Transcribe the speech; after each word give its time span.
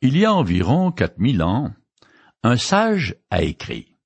Il 0.00 0.16
y 0.16 0.24
a 0.24 0.32
environ 0.32 0.92
quatre 0.92 1.18
mille 1.18 1.42
ans, 1.42 1.74
un 2.44 2.56
sage 2.56 3.16
a 3.30 3.42
écrit 3.42 3.96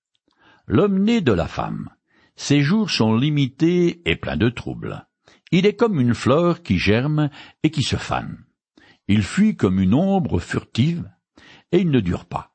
L'homme 0.67 0.99
né 0.99 1.21
de 1.21 1.33
la 1.33 1.46
femme, 1.46 1.91
ses 2.34 2.62
jours 2.62 2.91
sont 2.91 3.15
limités 3.15 4.01
et 4.11 4.17
pleins 4.17 4.39
de 4.39 4.49
troubles. 4.49 5.07
Il 5.51 5.67
est 5.67 5.77
comme 5.77 6.01
une 6.01 6.15
fleur 6.15 6.63
qui 6.63 6.79
germe 6.79 7.29
et 7.63 7.71
qui 7.71 7.83
se 7.83 7.97
fane. 7.97 8.43
Il 9.07 9.23
fuit 9.23 9.55
comme 9.55 9.81
une 9.81 9.93
ombre 9.93 10.41
furtive, 10.41 11.11
et 11.72 11.81
il 11.81 11.90
ne 11.90 12.01
dure 12.01 12.24
pas. 12.24 12.54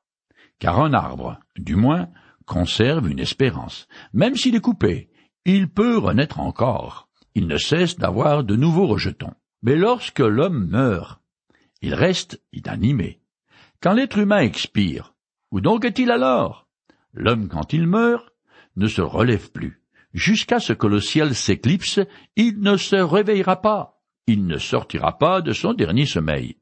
Car 0.57 0.79
un 0.79 0.93
arbre, 0.93 1.39
du 1.57 1.75
moins, 1.75 2.09
conserve 2.47 3.07
une 3.07 3.19
espérance. 3.19 3.87
Même 4.13 4.35
s'il 4.35 4.55
est 4.55 4.61
coupé, 4.61 5.11
il 5.45 5.69
peut 5.69 5.99
renaître 5.99 6.39
encore. 6.39 7.07
Il 7.35 7.45
ne 7.45 7.57
cesse 7.57 7.97
d'avoir 7.97 8.43
de 8.43 8.55
nouveaux 8.55 8.87
rejetons. 8.87 9.35
Mais 9.61 9.75
lorsque 9.75 10.19
l'homme 10.21 10.65
meurt, 10.65 11.21
il 11.83 11.93
reste 11.93 12.43
inanimé. 12.51 13.21
Quand 13.81 13.93
l'être 13.93 14.17
humain 14.17 14.39
expire, 14.39 15.13
où 15.51 15.61
donc 15.61 15.85
est-il 15.85 16.11
alors? 16.11 16.67
L'homme, 17.13 17.47
quand 17.47 17.73
il 17.73 17.87
meurt, 17.87 18.33
ne 18.75 18.87
se 18.87 19.01
relève 19.01 19.51
plus. 19.51 19.81
Jusqu'à 20.13 20.59
ce 20.59 20.73
que 20.73 20.87
le 20.87 20.99
ciel 20.99 21.35
s'éclipse, 21.35 21.99
il 22.35 22.59
ne 22.59 22.77
se 22.77 22.95
réveillera 22.95 23.61
pas. 23.61 24.01
Il 24.25 24.45
ne 24.45 24.57
sortira 24.57 25.17
pas 25.17 25.41
de 25.41 25.53
son 25.53 25.73
dernier 25.73 26.05
sommeil. 26.05 26.57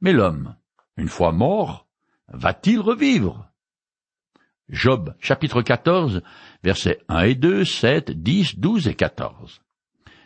Mais 0.00 0.12
l'homme, 0.12 0.56
une 0.96 1.08
fois 1.08 1.32
mort, 1.32 1.86
va-t-il 2.28 2.80
revivre? 2.80 3.48
Job, 4.68 5.14
chapitre 5.20 5.62
14, 5.62 6.22
versets 6.62 7.02
1 7.08 7.20
et 7.22 7.34
2, 7.34 7.64
7, 7.64 8.10
10, 8.10 8.58
12 8.58 8.88
et 8.88 8.94
14. 8.94 9.60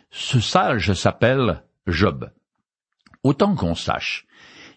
Ce 0.09 0.39
sage 0.39 0.93
s'appelle 0.93 1.63
Job. 1.85 2.31
Autant 3.23 3.55
qu'on 3.55 3.75
sache, 3.75 4.25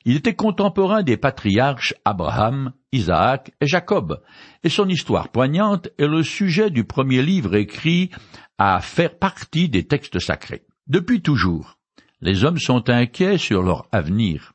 il 0.04 0.16
était 0.16 0.34
contemporain 0.34 1.02
des 1.02 1.16
patriarches 1.16 1.94
Abraham, 2.04 2.72
Isaac 2.92 3.52
et 3.60 3.66
Jacob, 3.66 4.22
et 4.64 4.68
son 4.68 4.88
histoire 4.88 5.28
poignante 5.28 5.88
est 5.98 6.06
le 6.06 6.22
sujet 6.22 6.70
du 6.70 6.84
premier 6.84 7.22
livre 7.22 7.54
écrit 7.54 8.10
à 8.58 8.80
faire 8.80 9.18
partie 9.18 9.68
des 9.68 9.86
textes 9.86 10.18
sacrés. 10.18 10.64
Depuis 10.86 11.22
toujours, 11.22 11.78
les 12.20 12.44
hommes 12.44 12.58
sont 12.58 12.88
inquiets 12.88 13.38
sur 13.38 13.62
leur 13.62 13.86
avenir. 13.92 14.52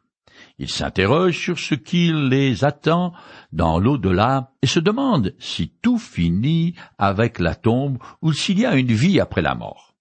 Ils 0.58 0.70
s'interrogent 0.70 1.38
sur 1.38 1.60
ce 1.60 1.76
qui 1.76 2.12
les 2.14 2.64
attend 2.64 3.14
dans 3.52 3.80
l'au-delà 3.80 4.52
et 4.62 4.68
se 4.68 4.80
demandent 4.80 5.34
si 5.40 5.74
tout 5.82 5.98
finit 5.98 6.76
avec 6.98 7.40
la 7.40 7.56
tombe 7.56 7.98
ou 8.22 8.34
s'il 8.34 8.60
y 8.60 8.66
a 8.66 8.76
une 8.76 8.92
vie 8.92 9.20
après 9.20 9.42
la 9.42 9.56
mort. 9.56 9.96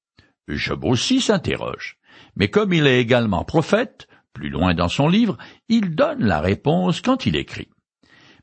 Job 0.48 0.84
aussi 0.84 1.20
s'interroge, 1.20 1.98
mais 2.36 2.48
comme 2.48 2.72
il 2.72 2.86
est 2.86 3.00
également 3.00 3.44
prophète, 3.44 4.06
plus 4.34 4.50
loin 4.50 4.74
dans 4.74 4.88
son 4.88 5.08
livre, 5.08 5.38
il 5.68 5.94
donne 5.94 6.22
la 6.22 6.40
réponse 6.40 7.00
quand 7.00 7.24
il 7.24 7.36
écrit. 7.36 7.68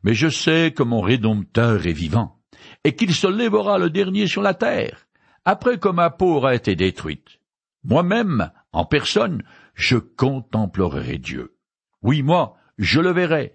Mais 0.03 0.15
je 0.15 0.29
sais 0.29 0.73
que 0.75 0.81
mon 0.81 1.01
Rédempteur 1.01 1.85
est 1.85 1.93
vivant, 1.93 2.39
et 2.83 2.95
qu'il 2.95 3.13
se 3.13 3.27
lèvera 3.27 3.77
le 3.77 3.91
dernier 3.91 4.25
sur 4.25 4.41
la 4.41 4.55
terre, 4.55 5.05
après 5.45 5.77
que 5.77 5.89
ma 5.89 6.09
peau 6.09 6.37
aura 6.37 6.55
été 6.55 6.75
détruite. 6.75 7.39
Moi-même, 7.83 8.51
en 8.71 8.85
personne, 8.85 9.43
je 9.75 9.97
contemplerai 9.97 11.17
Dieu. 11.19 11.55
Oui, 12.01 12.23
moi, 12.23 12.55
je 12.77 12.99
le 12.99 13.11
verrai, 13.11 13.53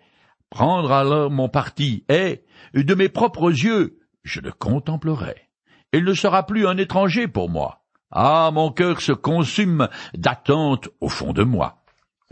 prendre 0.50 0.92
alors 0.92 1.30
mon 1.30 1.48
parti, 1.48 2.04
et, 2.08 2.44
de 2.74 2.94
mes 2.94 3.08
propres 3.08 3.50
yeux, 3.50 3.98
je 4.22 4.40
le 4.40 4.52
contemplerai. 4.52 5.48
Il 5.92 6.04
ne 6.04 6.14
sera 6.14 6.44
plus 6.46 6.66
un 6.66 6.76
étranger 6.76 7.28
pour 7.28 7.48
moi. 7.48 7.84
Ah, 8.10 8.50
mon 8.52 8.70
cœur 8.70 9.00
se 9.00 9.12
consume 9.12 9.88
d'attente 10.14 10.88
au 11.00 11.08
fond 11.08 11.32
de 11.32 11.42
moi. 11.42 11.82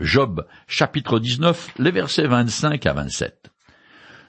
Job, 0.01 0.45
chapitre 0.67 1.19
19, 1.19 1.75
les 1.79 1.91
versets 1.91 2.27
25 2.27 2.85
à 2.85 2.91
27. 2.91 3.49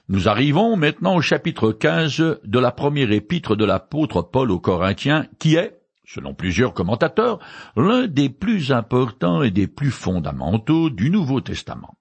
Nous 0.07 0.29
arrivons 0.29 0.77
maintenant 0.77 1.17
au 1.17 1.21
chapitre 1.21 1.73
15 1.73 2.39
de 2.41 2.59
la 2.59 2.71
première 2.71 3.11
épître 3.11 3.57
de 3.57 3.65
l'apôtre 3.65 4.21
Paul 4.21 4.51
aux 4.51 4.61
Corinthiens, 4.61 5.27
qui 5.39 5.55
est, 5.55 5.81
selon 6.05 6.33
plusieurs 6.33 6.73
commentateurs, 6.73 7.39
l'un 7.75 8.07
des 8.07 8.29
plus 8.29 8.71
importants 8.71 9.43
et 9.43 9.51
des 9.51 9.67
plus 9.67 9.91
fondamentaux 9.91 10.89
du 10.89 11.09
Nouveau 11.09 11.41
Testament. 11.41 11.97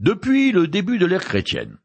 Depuis 0.00 0.50
le 0.50 0.66
début 0.66 0.98
de 0.98 1.06
l'ère 1.06 1.24
chrétienne, 1.24 1.76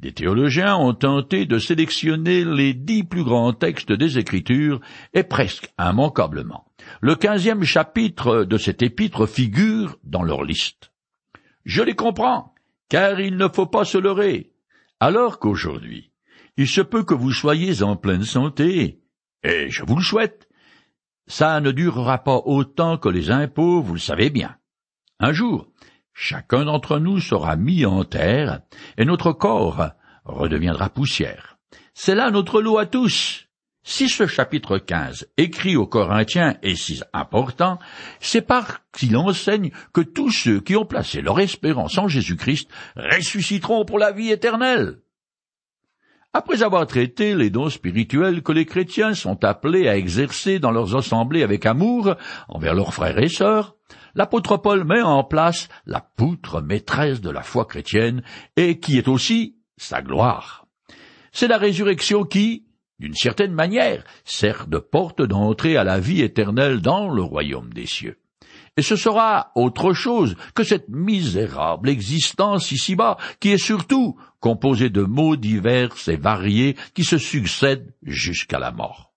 des 0.00 0.12
théologiens 0.12 0.76
ont 0.76 0.94
tenté 0.94 1.44
de 1.44 1.58
sélectionner 1.58 2.44
les 2.44 2.72
dix 2.72 3.04
plus 3.04 3.22
grands 3.22 3.52
textes 3.52 3.92
des 3.92 4.18
Écritures, 4.18 4.80
et 5.12 5.22
presque 5.22 5.72
immanquablement. 5.78 6.64
Le 7.02 7.14
quinzième 7.14 7.64
chapitre 7.64 8.44
de 8.44 8.56
cet 8.56 8.82
épître 8.82 9.26
figure 9.26 9.98
dans 10.02 10.22
leur 10.22 10.42
liste. 10.42 10.90
Je 11.66 11.82
les 11.82 11.94
comprends, 11.94 12.54
car 12.88 13.20
il 13.20 13.36
ne 13.36 13.48
faut 13.48 13.66
pas 13.66 13.84
se 13.84 13.98
leurrer. 13.98 14.52
Alors 15.00 15.38
qu'aujourd'hui, 15.38 16.12
il 16.56 16.66
se 16.66 16.80
peut 16.80 17.04
que 17.04 17.14
vous 17.14 17.32
soyez 17.32 17.82
en 17.82 17.96
pleine 17.96 18.24
santé, 18.24 19.00
et 19.42 19.68
je 19.68 19.84
vous 19.84 19.96
le 19.96 20.02
souhaite. 20.02 20.48
Ça 21.26 21.60
ne 21.60 21.72
durera 21.72 22.18
pas 22.24 22.40
autant 22.46 22.96
que 22.96 23.08
les 23.10 23.30
impôts, 23.30 23.82
vous 23.82 23.94
le 23.94 24.00
savez 24.00 24.30
bien. 24.30 24.56
Un 25.20 25.32
jour, 25.32 25.69
chacun 26.20 26.66
d'entre 26.66 26.98
nous 26.98 27.18
sera 27.18 27.56
mis 27.56 27.86
en 27.86 28.04
terre, 28.04 28.60
et 28.98 29.06
notre 29.06 29.32
corps 29.32 29.90
redeviendra 30.24 30.90
poussière. 30.90 31.56
C'est 31.94 32.14
là 32.14 32.30
notre 32.30 32.60
lot 32.60 32.76
à 32.76 32.84
tous. 32.84 33.46
Si 33.82 34.10
ce 34.10 34.26
chapitre 34.26 34.76
15, 34.76 35.28
écrit 35.38 35.76
aux 35.76 35.86
Corinthiens, 35.86 36.56
est 36.62 36.76
si 36.76 37.00
important, 37.14 37.78
c'est 38.20 38.42
parce 38.42 38.76
qu'il 38.92 39.16
enseigne 39.16 39.70
que 39.94 40.02
tous 40.02 40.30
ceux 40.30 40.60
qui 40.60 40.76
ont 40.76 40.84
placé 40.84 41.22
leur 41.22 41.40
espérance 41.40 41.96
en 41.96 42.06
Jésus-Christ 42.06 42.68
ressusciteront 42.96 43.86
pour 43.86 43.98
la 43.98 44.12
vie 44.12 44.30
éternelle. 44.30 44.98
Après 46.34 46.62
avoir 46.62 46.86
traité 46.86 47.34
les 47.34 47.48
dons 47.48 47.70
spirituels 47.70 48.42
que 48.42 48.52
les 48.52 48.66
chrétiens 48.66 49.14
sont 49.14 49.42
appelés 49.42 49.88
à 49.88 49.96
exercer 49.96 50.58
dans 50.58 50.70
leurs 50.70 50.94
assemblées 50.94 51.42
avec 51.42 51.64
amour 51.64 52.14
envers 52.48 52.74
leurs 52.74 52.92
frères 52.92 53.18
et 53.18 53.28
sœurs, 53.28 53.74
l'apôtre 54.14 54.56
Paul 54.56 54.84
met 54.84 55.02
en 55.02 55.24
place 55.24 55.68
la 55.86 56.00
poutre 56.00 56.60
maîtresse 56.60 57.20
de 57.20 57.30
la 57.30 57.42
foi 57.42 57.64
chrétienne 57.64 58.22
et 58.56 58.78
qui 58.78 58.98
est 58.98 59.08
aussi 59.08 59.56
sa 59.76 60.02
gloire. 60.02 60.66
C'est 61.32 61.48
la 61.48 61.58
résurrection 61.58 62.24
qui, 62.24 62.66
d'une 62.98 63.14
certaine 63.14 63.52
manière, 63.52 64.04
sert 64.24 64.66
de 64.66 64.78
porte 64.78 65.22
d'entrée 65.22 65.76
à 65.76 65.84
la 65.84 66.00
vie 66.00 66.22
éternelle 66.22 66.80
dans 66.80 67.08
le 67.08 67.22
royaume 67.22 67.72
des 67.72 67.86
cieux. 67.86 68.18
Et 68.76 68.82
ce 68.82 68.96
sera 68.96 69.52
autre 69.56 69.92
chose 69.92 70.36
que 70.54 70.64
cette 70.64 70.88
misérable 70.88 71.88
existence 71.88 72.72
ici-bas, 72.72 73.16
qui 73.40 73.50
est 73.50 73.58
surtout 73.58 74.16
composée 74.38 74.90
de 74.90 75.02
mots 75.02 75.36
divers 75.36 75.94
et 76.06 76.16
variés 76.16 76.76
qui 76.94 77.04
se 77.04 77.18
succèdent 77.18 77.94
jusqu'à 78.02 78.58
la 78.58 78.72
mort. 78.72 79.09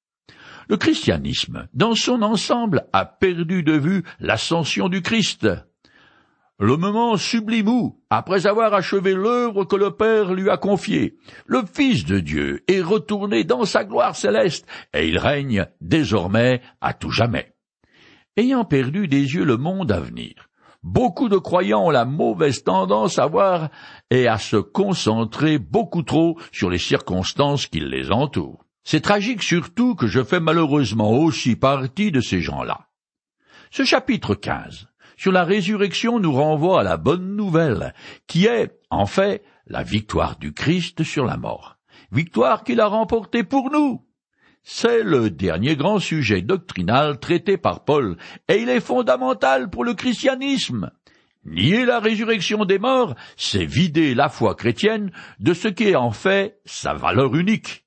Le 0.69 0.77
christianisme, 0.77 1.67
dans 1.73 1.95
son 1.95 2.21
ensemble, 2.21 2.85
a 2.93 3.05
perdu 3.05 3.63
de 3.63 3.73
vue 3.73 4.03
l'ascension 4.19 4.89
du 4.89 5.01
Christ, 5.01 5.47
le 6.59 6.77
moment 6.77 7.17
sublime 7.17 7.67
où, 7.67 7.99
après 8.09 8.45
avoir 8.45 8.73
achevé 8.73 9.13
l'œuvre 9.13 9.65
que 9.65 9.75
le 9.75 9.91
Père 9.91 10.33
lui 10.33 10.49
a 10.49 10.57
confiée, 10.57 11.17
le 11.45 11.63
Fils 11.65 12.05
de 12.05 12.19
Dieu 12.19 12.63
est 12.67 12.81
retourné 12.81 13.43
dans 13.43 13.65
sa 13.65 13.83
gloire 13.83 14.15
céleste, 14.15 14.67
et 14.93 15.07
il 15.07 15.17
règne 15.17 15.65
désormais 15.81 16.61
à 16.79 16.93
tout 16.93 17.09
jamais. 17.09 17.53
Ayant 18.37 18.65
perdu 18.65 19.07
des 19.07 19.33
yeux 19.33 19.45
le 19.45 19.57
monde 19.57 19.91
à 19.91 19.99
venir, 19.99 20.49
beaucoup 20.83 21.27
de 21.27 21.37
croyants 21.37 21.87
ont 21.87 21.91
la 21.91 22.05
mauvaise 22.05 22.63
tendance 22.63 23.17
à 23.17 23.25
voir 23.25 23.69
et 24.11 24.27
à 24.27 24.37
se 24.37 24.57
concentrer 24.57 25.57
beaucoup 25.57 26.03
trop 26.03 26.37
sur 26.51 26.69
les 26.69 26.77
circonstances 26.77 27.67
qui 27.67 27.79
les 27.79 28.11
entourent. 28.11 28.63
C'est 28.83 29.01
tragique 29.01 29.43
surtout 29.43 29.95
que 29.95 30.07
je 30.07 30.23
fais 30.23 30.39
malheureusement 30.39 31.11
aussi 31.11 31.55
partie 31.55 32.11
de 32.11 32.21
ces 32.21 32.41
gens-là. 32.41 32.87
Ce 33.71 33.83
chapitre 33.83 34.35
15 34.35 34.87
sur 35.17 35.31
la 35.31 35.43
résurrection 35.43 36.19
nous 36.19 36.33
renvoie 36.33 36.81
à 36.81 36.83
la 36.83 36.97
bonne 36.97 37.35
nouvelle, 37.35 37.93
qui 38.27 38.45
est, 38.45 38.77
en 38.89 39.05
fait, 39.05 39.43
la 39.67 39.83
victoire 39.83 40.37
du 40.37 40.53
Christ 40.53 41.03
sur 41.03 41.25
la 41.25 41.37
mort. 41.37 41.77
Victoire 42.11 42.63
qu'il 42.63 42.81
a 42.81 42.87
remportée 42.87 43.43
pour 43.43 43.71
nous. 43.71 44.05
C'est 44.63 45.03
le 45.03 45.29
dernier 45.29 45.75
grand 45.75 45.99
sujet 45.99 46.41
doctrinal 46.41 47.19
traité 47.19 47.57
par 47.57 47.83
Paul, 47.83 48.17
et 48.47 48.61
il 48.61 48.69
est 48.69 48.79
fondamental 48.79 49.69
pour 49.69 49.83
le 49.83 49.93
christianisme. 49.93 50.91
Nier 51.45 51.85
la 51.85 51.99
résurrection 51.99 52.63
des 52.63 52.79
morts, 52.79 53.15
c'est 53.35 53.65
vider 53.65 54.15
la 54.15 54.29
foi 54.29 54.55
chrétienne 54.55 55.11
de 55.39 55.53
ce 55.53 55.67
qui 55.67 55.89
est 55.89 55.95
en 55.95 56.11
fait 56.11 56.59
sa 56.65 56.93
valeur 56.93 57.35
unique. 57.35 57.82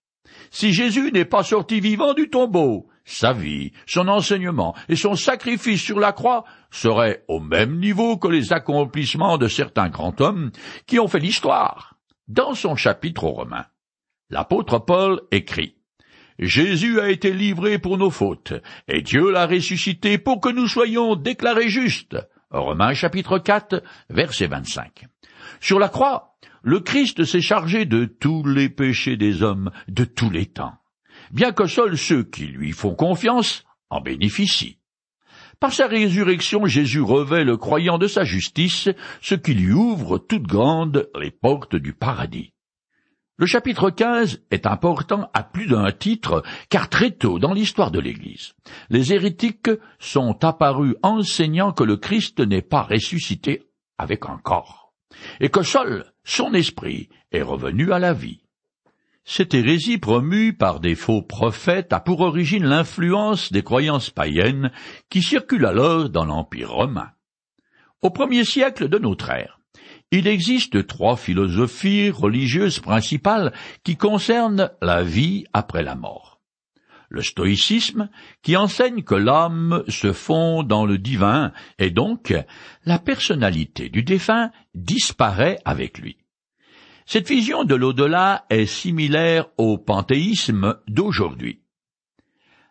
Si 0.56 0.72
Jésus 0.72 1.12
n'est 1.12 1.26
pas 1.26 1.42
sorti 1.42 1.80
vivant 1.80 2.14
du 2.14 2.30
tombeau, 2.30 2.88
sa 3.04 3.34
vie, 3.34 3.72
son 3.86 4.08
enseignement 4.08 4.74
et 4.88 4.96
son 4.96 5.14
sacrifice 5.14 5.82
sur 5.82 6.00
la 6.00 6.12
croix 6.12 6.44
seraient 6.70 7.24
au 7.28 7.40
même 7.40 7.78
niveau 7.78 8.16
que 8.16 8.28
les 8.28 8.54
accomplissements 8.54 9.36
de 9.36 9.48
certains 9.48 9.90
grands 9.90 10.14
hommes 10.18 10.50
qui 10.86 10.98
ont 10.98 11.08
fait 11.08 11.18
l'histoire. 11.18 11.96
Dans 12.26 12.54
son 12.54 12.74
chapitre 12.74 13.24
aux 13.24 13.32
Romains, 13.32 13.66
l'apôtre 14.30 14.78
Paul 14.78 15.20
écrit 15.30 15.76
Jésus 16.38 17.00
a 17.00 17.10
été 17.10 17.34
livré 17.34 17.78
pour 17.78 17.98
nos 17.98 18.10
fautes, 18.10 18.54
et 18.88 19.02
Dieu 19.02 19.30
l'a 19.30 19.46
ressuscité 19.46 20.16
pour 20.16 20.40
que 20.40 20.48
nous 20.48 20.68
soyons 20.68 21.16
déclarés 21.16 21.68
justes. 21.68 22.16
Romains 22.50 22.94
chapitre 22.94 23.38
4, 23.38 23.82
verset 24.08 24.46
25. 24.46 25.04
Sur 25.60 25.78
la 25.78 25.90
croix, 25.90 26.38
le 26.66 26.80
Christ 26.80 27.22
s'est 27.22 27.40
chargé 27.40 27.84
de 27.84 28.06
tous 28.06 28.44
les 28.44 28.68
péchés 28.68 29.16
des 29.16 29.44
hommes 29.44 29.70
de 29.86 30.04
tous 30.04 30.30
les 30.30 30.46
temps, 30.46 30.74
bien 31.30 31.52
que 31.52 31.68
seuls 31.68 31.96
ceux 31.96 32.24
qui 32.24 32.46
lui 32.46 32.72
font 32.72 32.96
confiance 32.96 33.62
en 33.88 34.00
bénéficient. 34.00 34.80
Par 35.60 35.72
sa 35.72 35.86
résurrection, 35.86 36.66
Jésus 36.66 37.02
revêt 37.02 37.44
le 37.44 37.56
croyant 37.56 37.98
de 37.98 38.08
sa 38.08 38.24
justice, 38.24 38.88
ce 39.22 39.36
qui 39.36 39.54
lui 39.54 39.72
ouvre 39.72 40.18
toutes 40.18 40.48
grandes 40.48 41.08
les 41.20 41.30
portes 41.30 41.76
du 41.76 41.92
paradis. 41.92 42.52
Le 43.36 43.46
chapitre 43.46 43.90
15 43.90 44.42
est 44.50 44.66
important 44.66 45.30
à 45.34 45.44
plus 45.44 45.68
d'un 45.68 45.92
titre, 45.92 46.42
car 46.68 46.88
très 46.88 47.12
tôt 47.12 47.38
dans 47.38 47.52
l'histoire 47.52 47.92
de 47.92 48.00
l'Église, 48.00 48.54
les 48.90 49.12
hérétiques 49.12 49.70
sont 50.00 50.44
apparus 50.44 50.96
enseignant 51.04 51.70
que 51.70 51.84
le 51.84 51.96
Christ 51.96 52.40
n'est 52.40 52.60
pas 52.60 52.82
ressuscité 52.82 53.62
avec 53.98 54.26
un 54.26 54.38
corps, 54.38 54.85
et 55.40 55.48
que 55.48 55.62
seul 55.62 56.12
son 56.24 56.54
esprit 56.54 57.08
est 57.32 57.42
revenu 57.42 57.92
à 57.92 57.98
la 57.98 58.12
vie. 58.12 58.40
Cette 59.24 59.54
hérésie 59.54 59.98
promue 59.98 60.52
par 60.52 60.78
des 60.78 60.94
faux 60.94 61.20
prophètes 61.20 61.92
a 61.92 61.98
pour 61.98 62.20
origine 62.20 62.64
l'influence 62.64 63.50
des 63.50 63.62
croyances 63.62 64.10
païennes 64.10 64.70
qui 65.10 65.20
circulent 65.20 65.66
alors 65.66 66.10
dans 66.10 66.24
l'Empire 66.24 66.70
romain. 66.70 67.10
Au 68.02 68.10
premier 68.10 68.44
siècle 68.44 68.88
de 68.88 68.98
notre 68.98 69.30
ère, 69.30 69.58
il 70.12 70.28
existe 70.28 70.86
trois 70.86 71.16
philosophies 71.16 72.10
religieuses 72.10 72.78
principales 72.78 73.52
qui 73.82 73.96
concernent 73.96 74.70
la 74.80 75.02
vie 75.02 75.44
après 75.52 75.82
la 75.82 75.96
mort. 75.96 76.35
Le 77.08 77.22
stoïcisme, 77.22 78.08
qui 78.42 78.56
enseigne 78.56 79.02
que 79.02 79.14
l'âme 79.14 79.84
se 79.88 80.12
fond 80.12 80.62
dans 80.62 80.84
le 80.84 80.98
divin 80.98 81.52
et 81.78 81.90
donc 81.90 82.34
la 82.84 82.98
personnalité 82.98 83.88
du 83.88 84.02
défunt 84.02 84.50
disparaît 84.74 85.58
avec 85.64 85.98
lui. 85.98 86.16
Cette 87.06 87.28
vision 87.28 87.62
de 87.62 87.76
l'au-delà 87.76 88.46
est 88.50 88.66
similaire 88.66 89.46
au 89.58 89.78
panthéisme 89.78 90.76
d'aujourd'hui. 90.88 91.60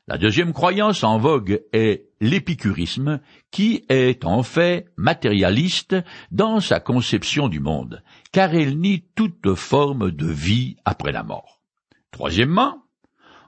La 0.08 0.20
deuxième 0.20 0.54
croyance 0.54 1.04
en 1.04 1.18
vogue 1.18 1.64
est 1.74 2.10
l'épicurisme, 2.22 3.22
qui 3.50 3.86
est 3.90 4.24
en 4.24 4.44
fait 4.44 4.86
matérialiste 4.98 5.96
dans 6.30 6.60
sa 6.60 6.80
conception 6.80 7.48
du 7.48 7.60
monde, 7.60 8.04
car 8.32 8.54
elle 8.54 8.78
nie 8.78 9.06
toute 9.16 9.56
forme 9.56 10.12
de 10.12 10.28
vie 10.28 10.76
après 10.86 11.12
la 11.12 11.24
mort. 11.24 11.60
Troisièmement, 12.12 12.85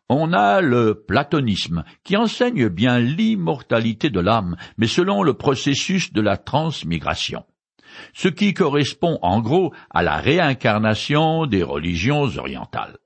on 0.09 0.33
a 0.33 0.61
le 0.61 1.03
platonisme, 1.05 1.83
qui 2.03 2.15
enseigne 2.17 2.69
bien 2.69 2.99
l'immortalité 2.99 4.09
de 4.09 4.19
l'âme, 4.19 4.55
mais 4.77 4.87
selon 4.87 5.23
le 5.23 5.33
processus 5.33 6.13
de 6.13 6.21
la 6.21 6.37
transmigration 6.37 7.43
ce 8.13 8.27
qui 8.27 8.53
correspond 8.53 9.19
en 9.21 9.41
gros 9.41 9.73
à 9.89 10.03
la 10.03 10.17
réincarnation 10.17 11.45
des 11.45 11.63
religions 11.63 12.37
orientales. 12.37 12.97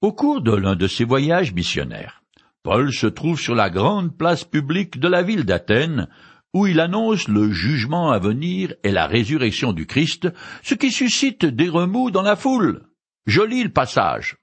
Au 0.00 0.12
cours 0.12 0.42
de 0.42 0.54
l'un 0.54 0.76
de 0.76 0.86
ses 0.86 1.04
voyages 1.04 1.52
missionnaires, 1.52 2.22
Paul 2.62 2.92
se 2.92 3.06
trouve 3.06 3.40
sur 3.40 3.54
la 3.54 3.70
grande 3.70 4.16
place 4.16 4.44
publique 4.44 5.00
de 5.00 5.08
la 5.08 5.22
ville 5.22 5.44
d'Athènes, 5.44 6.08
où 6.54 6.66
il 6.66 6.80
annonce 6.80 7.28
le 7.28 7.50
jugement 7.50 8.10
à 8.10 8.18
venir 8.18 8.74
et 8.82 8.90
la 8.90 9.06
résurrection 9.06 9.72
du 9.72 9.86
Christ, 9.86 10.28
ce 10.62 10.74
qui 10.74 10.90
suscite 10.90 11.44
des 11.44 11.68
remous 11.68 12.10
dans 12.10 12.22
la 12.22 12.36
foule. 12.36 12.88
Je 13.26 13.42
lis 13.42 13.62
le 13.62 13.72
passage. 13.72 14.37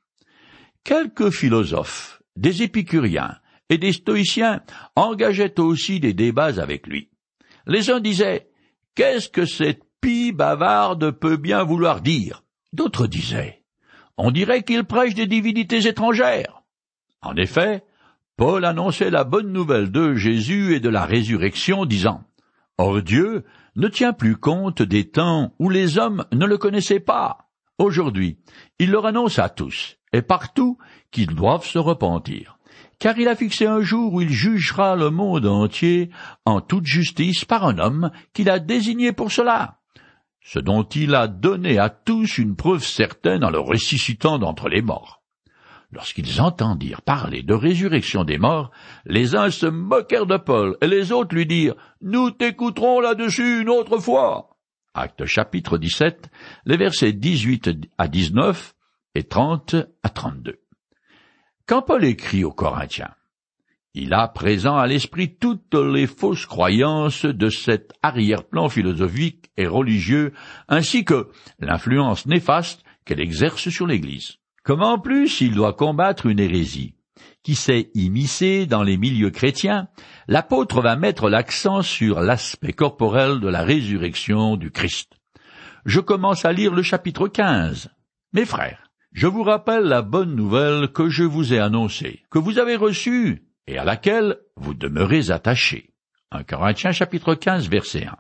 Quelques 0.86 1.32
philosophes, 1.32 2.22
des 2.36 2.62
épicuriens 2.62 3.40
et 3.70 3.80
des 3.80 3.92
stoïciens 3.92 4.62
engageaient 4.96 5.60
aussi 5.60 6.00
des 6.00 6.14
débats 6.14 6.62
avec 6.62 6.86
lui. 6.86 7.10
Les 7.66 7.90
uns 7.90 8.00
disaient 8.00 8.50
Qu'est-ce 8.94 9.28
que 9.28 9.48
cette 9.48 9.82
pie 10.00 10.32
bavarde 10.32 11.10
peut 11.10 11.38
bien 11.38 11.64
vouloir 11.64 12.02
dire? 12.02 12.44
D'autres 12.72 13.08
disaient 13.08 13.64
On 14.16 14.30
dirait 14.30 14.62
qu'il 14.62 14.84
prêche 14.84 15.16
des 15.16 15.26
divinités 15.26 15.88
étrangères. 15.88 16.62
En 17.24 17.36
effet, 17.36 17.84
Paul 18.38 18.64
annonçait 18.64 19.10
la 19.10 19.24
bonne 19.24 19.52
nouvelle 19.52 19.90
de 19.92 20.14
Jésus 20.14 20.76
et 20.76 20.80
de 20.80 20.90
la 20.90 21.06
résurrection, 21.06 21.86
disant 21.86 22.24
Or 22.78 23.02
Dieu 23.02 23.44
ne 23.76 23.88
tient 23.88 24.14
plus 24.14 24.36
compte 24.36 24.84
des 24.84 25.10
temps 25.10 25.52
où 25.58 25.72
les 25.72 25.98
hommes 25.98 26.26
ne 26.32 26.46
le 26.46 26.60
connaissaient 26.60 27.00
pas. 27.00 27.50
Aujourd'hui, 27.80 28.38
il 28.78 28.92
leur 28.92 29.08
annonce 29.08 29.40
à 29.40 29.50
tous 29.50 29.98
et 30.16 30.22
partout 30.22 30.78
qu'ils 31.12 31.36
doivent 31.36 31.66
se 31.66 31.78
repentir 31.78 32.56
car 33.00 33.18
il 33.18 33.28
a 33.28 33.36
fixé 33.36 33.66
un 33.66 33.82
jour 33.82 34.14
où 34.14 34.22
il 34.22 34.30
jugera 34.30 34.96
le 34.96 35.10
monde 35.10 35.46
entier 35.46 36.10
en 36.46 36.62
toute 36.62 36.86
justice 36.86 37.46
par 37.46 37.66
un 37.66 37.78
homme 37.78 38.12
qu'il 38.34 38.50
a 38.50 38.60
désigné 38.60 39.12
pour 39.12 39.32
cela, 39.32 39.80
ce 40.42 40.60
dont 40.60 40.84
il 40.84 41.16
a 41.16 41.28
donné 41.28 41.78
à 41.78 41.90
tous 41.90 42.38
une 42.38 42.56
preuve 42.56 42.84
certaine 42.84 43.44
en 43.44 43.50
le 43.50 43.60
ressuscitant 43.60 44.40
d'entre 44.40 44.70
les 44.70 44.82
morts. 44.82 45.22
Lorsqu'ils 45.92 46.42
entendirent 46.42 47.02
parler 47.02 47.44
de 47.44 47.54
résurrection 47.54 48.24
des 48.24 48.38
morts, 48.38 48.72
les 49.06 49.36
uns 49.36 49.50
se 49.50 49.66
moquèrent 49.66 50.26
de 50.26 50.38
Paul, 50.38 50.78
et 50.82 50.88
les 50.88 51.12
autres 51.12 51.36
lui 51.36 51.46
dirent 51.46 51.76
Nous 52.02 52.32
t'écouterons 52.32 53.00
là-dessus 53.00 53.62
une 53.62 53.70
autre 53.70 53.98
fois. 53.98 54.58
Acte 54.94 55.26
chapitre 55.26 55.78
17, 55.78 56.30
les 56.66 56.78
versets 56.78 57.14
18 57.14 57.70
à 57.98 58.08
19 58.08 58.75
et 59.16 59.24
30 59.24 59.76
à 60.04 60.10
32. 60.10 60.60
Quand 61.66 61.82
Paul 61.82 62.04
écrit 62.06 62.44
aux 62.44 62.52
Corinthiens, 62.52 63.16
il 63.96 64.14
a 64.14 64.28
présent 64.28 64.76
à 64.76 64.88
l'esprit 64.88 65.38
toutes 65.38 65.74
les 65.74 66.06
fausses 66.06 66.46
croyances 66.46 67.26
de 67.26 67.50
cet 67.50 67.94
arrière-plan 68.04 68.68
philosophique 68.68 69.50
et 69.56 69.68
religieux, 69.68 70.34
ainsi 70.68 71.06
que 71.06 71.30
l'influence 71.60 72.26
néfaste 72.26 72.84
qu'elle 73.06 73.22
exerce 73.22 73.70
sur 73.70 73.88
l'Église. 73.88 74.36
Comme 74.64 74.82
en 74.82 75.00
plus 75.00 75.40
il 75.40 75.56
doit 75.56 75.74
combattre 75.74 76.26
une 76.26 76.40
hérésie 76.40 76.96
qui 77.44 77.56
s'est 77.56 77.90
immiscée 77.94 78.66
dans 78.66 78.84
les 78.84 78.98
milieux 78.98 79.30
chrétiens, 79.30 79.88
l'apôtre 80.28 80.82
va 80.82 80.98
mettre 80.98 81.30
l'accent 81.30 81.82
sur 81.82 82.20
l'aspect 82.20 82.74
corporel 82.74 83.40
de 83.40 83.48
la 83.48 83.64
résurrection 83.64 84.58
du 84.58 84.72
Christ. 84.72 85.14
Je 85.86 86.00
commence 86.02 86.44
à 86.44 86.52
lire 86.52 86.74
le 86.74 86.82
chapitre 86.82 87.28
15. 87.28 87.90
Mes 88.34 88.46
frères, 88.46 88.85
je 89.16 89.28
vous 89.28 89.44
rappelle 89.44 89.86
la 89.86 90.02
bonne 90.02 90.36
nouvelle 90.36 90.90
que 90.90 91.08
je 91.08 91.24
vous 91.24 91.54
ai 91.54 91.60
annoncée, 91.60 92.24
que 92.30 92.38
vous 92.38 92.60
avez 92.60 92.76
reçue 92.76 93.44
et 93.66 93.78
à 93.78 93.86
laquelle 93.86 94.40
vous 94.58 94.74
demeurez 94.74 95.32
attachés. 95.32 95.94
1 96.32 96.44
Corinthiens 96.44 96.92
chapitre 96.92 97.34
15 97.34 97.70
verset 97.70 98.08
1. 98.08 98.18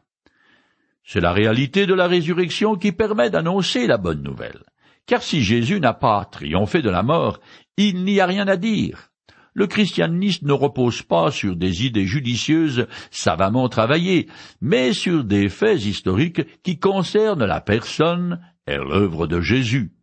C'est 1.03 1.19
la 1.19 1.33
réalité 1.33 1.86
de 1.86 1.94
la 1.94 2.07
résurrection 2.07 2.77
qui 2.77 2.94
permet 2.94 3.30
d'annoncer 3.30 3.88
la 3.88 3.97
bonne 3.97 4.24
nouvelle. 4.24 4.64
Car 5.06 5.21
si 5.21 5.44
Jésus 5.44 5.81
n'a 5.81 5.94
pas 5.94 6.23
triomphé 6.23 6.81
de 6.81 6.90
la 6.90 7.04
mort, 7.04 7.42
il 7.75 8.06
n'y 8.06 8.21
a 8.21 8.25
rien 8.25 8.47
à 8.47 8.56
dire. 8.56 9.09
Le 9.54 9.68
christianisme 9.68 10.47
ne 10.47 10.54
repose 10.54 11.02
pas 11.02 11.30
sur 11.30 11.57
des 11.57 11.85
idées 11.85 12.06
judicieuses 12.06 12.87
savamment 13.11 13.68
travaillées, 13.68 14.30
mais 14.61 14.94
sur 14.94 15.25
des 15.25 15.49
faits 15.49 15.83
historiques 15.83 16.64
qui 16.64 16.80
concernent 16.80 17.45
la 17.45 17.59
personne 17.59 18.40
et 18.66 18.78
l'œuvre 18.78 19.28
de 19.28 19.42
Jésus. 19.42 19.94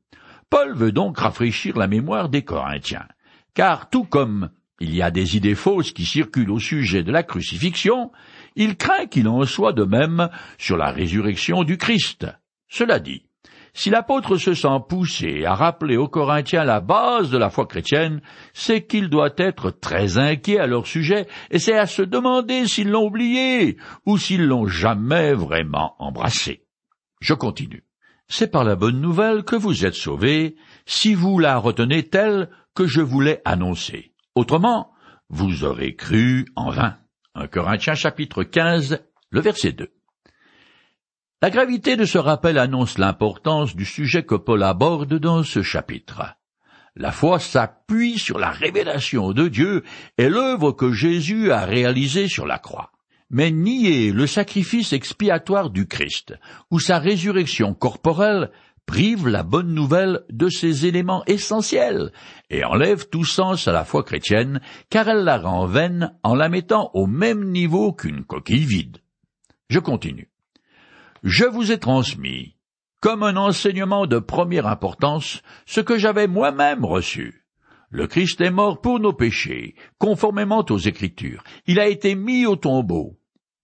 Paul 0.53 0.75
veut 0.75 0.93
donc 0.93 1.19
rafraîchir 1.19 1.79
la 1.79 1.89
mémoire 1.89 2.29
des 2.29 2.43
Corinthiens, 2.43 3.09
car 3.55 3.89
tout 3.89 4.05
comme 4.05 4.51
il 4.81 4.95
y 4.95 5.01
a 5.01 5.11
des 5.11 5.35
idées 5.35 5.55
fausses 5.55 5.93
qui 5.93 6.05
circulent 6.05 6.51
au 6.51 6.59
sujet 6.59 7.03
de 7.03 7.11
la 7.11 7.23
crucifixion, 7.23 8.13
il 8.55 8.77
craint 8.77 9.07
qu'il 9.07 9.29
en 9.29 9.47
soit 9.47 9.73
de 9.73 9.85
même 9.85 10.29
sur 10.59 10.77
la 10.77 10.91
résurrection 10.91 11.65
du 11.65 11.79
Christ. 11.79 12.27
Cela 12.69 12.99
dit, 12.99 13.25
si 13.73 13.89
l'apôtre 13.89 14.37
se 14.37 14.53
sent 14.53 14.79
poussé 14.91 15.47
à 15.47 15.55
rappeler 15.55 15.97
aux 15.97 16.09
Corinthiens 16.09 16.65
la 16.65 16.81
base 16.81 17.31
de 17.31 17.39
la 17.39 17.49
foi 17.49 17.65
chrétienne, 17.65 18.21
c'est 18.53 18.87
qu'il 18.87 19.09
doit 19.09 19.33
être 19.39 19.71
très 19.71 20.19
inquiet 20.19 20.59
à 20.59 20.67
leur 20.67 20.87
sujet, 20.87 21.29
et 21.51 21.61
c'est 21.61 21.79
à 21.79 21.87
se 21.87 22.03
demander 22.03 22.67
s'ils 22.67 22.91
l'ont 22.91 23.07
oublié, 23.07 23.79
ou 24.05 24.19
s'ils 24.19 24.45
l'ont 24.45 24.67
jamais 24.67 25.33
vraiment 25.33 25.95
embrassé. 25.99 26.67
Je 27.23 27.33
continue 27.33 27.85
c'est 28.33 28.51
par 28.51 28.65
la 28.65 28.77
bonne 28.77 28.99
nouvelle 28.99 29.45
que 29.45 29.57
vous 29.57 29.85
êtes 29.85 29.95
sauvés, 29.95 30.57
si 30.87 31.15
vous 31.15 31.39
la 31.39 31.59
retenez 31.59 32.09
telle 32.09 32.49
que 32.75 32.87
je 32.87 33.03
vous 33.03 33.21
l'ai 33.21 33.41
annoncée. 33.45 34.15
Autrement, 34.35 34.91
vous 35.29 35.65
aurez 35.65 35.95
cru 35.97 36.47
en 36.57 36.71
vain. 36.71 36.97
1 37.35 37.49
Corinthiens 37.49 37.95
chapitre 37.95 38.43
15, 38.43 39.05
le 39.29 39.41
verset 39.41 39.73
2. 39.73 39.93
La 41.43 41.51
gravité 41.51 41.97
de 41.97 42.07
ce 42.07 42.17
rappel 42.17 42.57
annonce 42.57 42.97
l'importance 42.97 43.77
du 43.77 43.85
sujet 43.85 44.23
que 44.23 44.37
Paul 44.37 44.63
aborde 44.63 45.13
dans 45.19 45.43
ce 45.43 45.61
chapitre. 45.61 46.23
La 46.97 47.13
foi 47.13 47.39
s'appuie 47.39 48.19
sur 48.19 48.39
la 48.39 48.51
révélation 48.51 49.33
de 49.33 49.49
Dieu 49.49 49.83
et 50.17 50.31
l'œuvre 50.31 50.73
que 50.73 50.91
Jésus 50.91 51.53
a 51.53 51.67
réalisée 51.67 52.29
sur 52.29 52.47
la 52.47 52.59
croix 52.59 52.92
mais 53.33 53.51
nier 53.51 54.13
le 54.13 54.27
sacrifice 54.27 54.93
expiatoire 54.93 55.71
du 55.71 55.87
Christ, 55.89 56.35
ou 56.71 56.79
sa 56.79 56.99
résurrection 56.99 57.75
corporelle, 57.75 58.51
prive 58.87 59.27
la 59.27 59.43
bonne 59.43 59.73
nouvelle 59.73 60.21
de 60.29 60.49
ses 60.49 60.87
éléments 60.87 61.25
essentiels, 61.27 62.13
et 62.51 62.65
enlève 62.65 63.09
tout 63.09 63.25
sens 63.25 63.67
à 63.67 63.73
la 63.73 63.85
foi 63.85 64.05
chrétienne, 64.05 64.61
car 64.91 65.09
elle 65.09 65.25
la 65.25 65.39
rend 65.39 65.67
vaine 65.67 66.13
en 66.23 66.35
la 66.35 66.49
mettant 66.49 66.91
au 66.93 67.07
même 67.07 67.51
niveau 67.51 67.93
qu'une 67.93 68.25
coquille 68.25 68.67
vide. 68.67 68.99
Je 69.71 69.79
continue. 69.79 70.31
Je 71.23 71.45
vous 71.45 71.73
ai 71.73 71.79
transmis, 71.79 72.57
comme 73.01 73.23
un 73.23 73.37
enseignement 73.37 74.07
de 74.07 74.19
première 74.19 74.67
importance, 74.67 75.41
ce 75.65 75.81
que 75.81 75.97
j'avais 75.97 76.27
moi-même 76.27 76.85
reçu. 76.85 77.47
Le 77.89 78.07
Christ 78.07 78.41
est 78.41 78.51
mort 78.51 78.81
pour 78.81 79.01
nos 79.01 79.13
péchés, 79.13 79.75
conformément 79.99 80.65
aux 80.69 80.79
Écritures. 80.79 81.45
Il 81.67 81.79
a 81.79 81.89
été 81.89 82.15
mis 82.15 82.47
au 82.47 82.57
tombeau. 82.57 83.19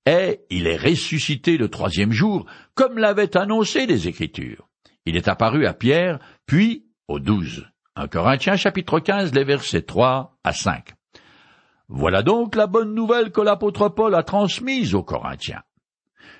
Et 0.08 0.40
il 0.48 0.66
est 0.66 0.78
ressuscité 0.78 1.58
le 1.58 1.68
troisième 1.68 2.12
jour, 2.12 2.46
comme 2.74 2.96
l'avaient 2.96 3.36
annoncé 3.36 3.84
les 3.84 4.08
Écritures. 4.08 4.66
Il 5.04 5.16
est 5.18 5.28
apparu 5.28 5.66
à 5.66 5.74
Pierre, 5.74 6.18
puis 6.46 6.86
aux 7.08 7.18
douze. 7.18 7.66
1 7.94 8.08
Corinthiens 8.08 8.56
chapitre 8.56 9.00
15, 9.00 9.34
les 9.34 9.44
versets 9.44 9.82
3 9.82 10.38
à 10.44 10.52
5. 10.54 10.94
Voilà 11.88 12.22
donc 12.22 12.56
la 12.56 12.66
bonne 12.66 12.94
nouvelle 12.94 13.32
que 13.32 13.42
l'apôtre 13.42 13.90
Paul 13.90 14.14
a 14.14 14.22
transmise 14.22 14.94
aux 14.94 15.02
Corinthiens. 15.02 15.60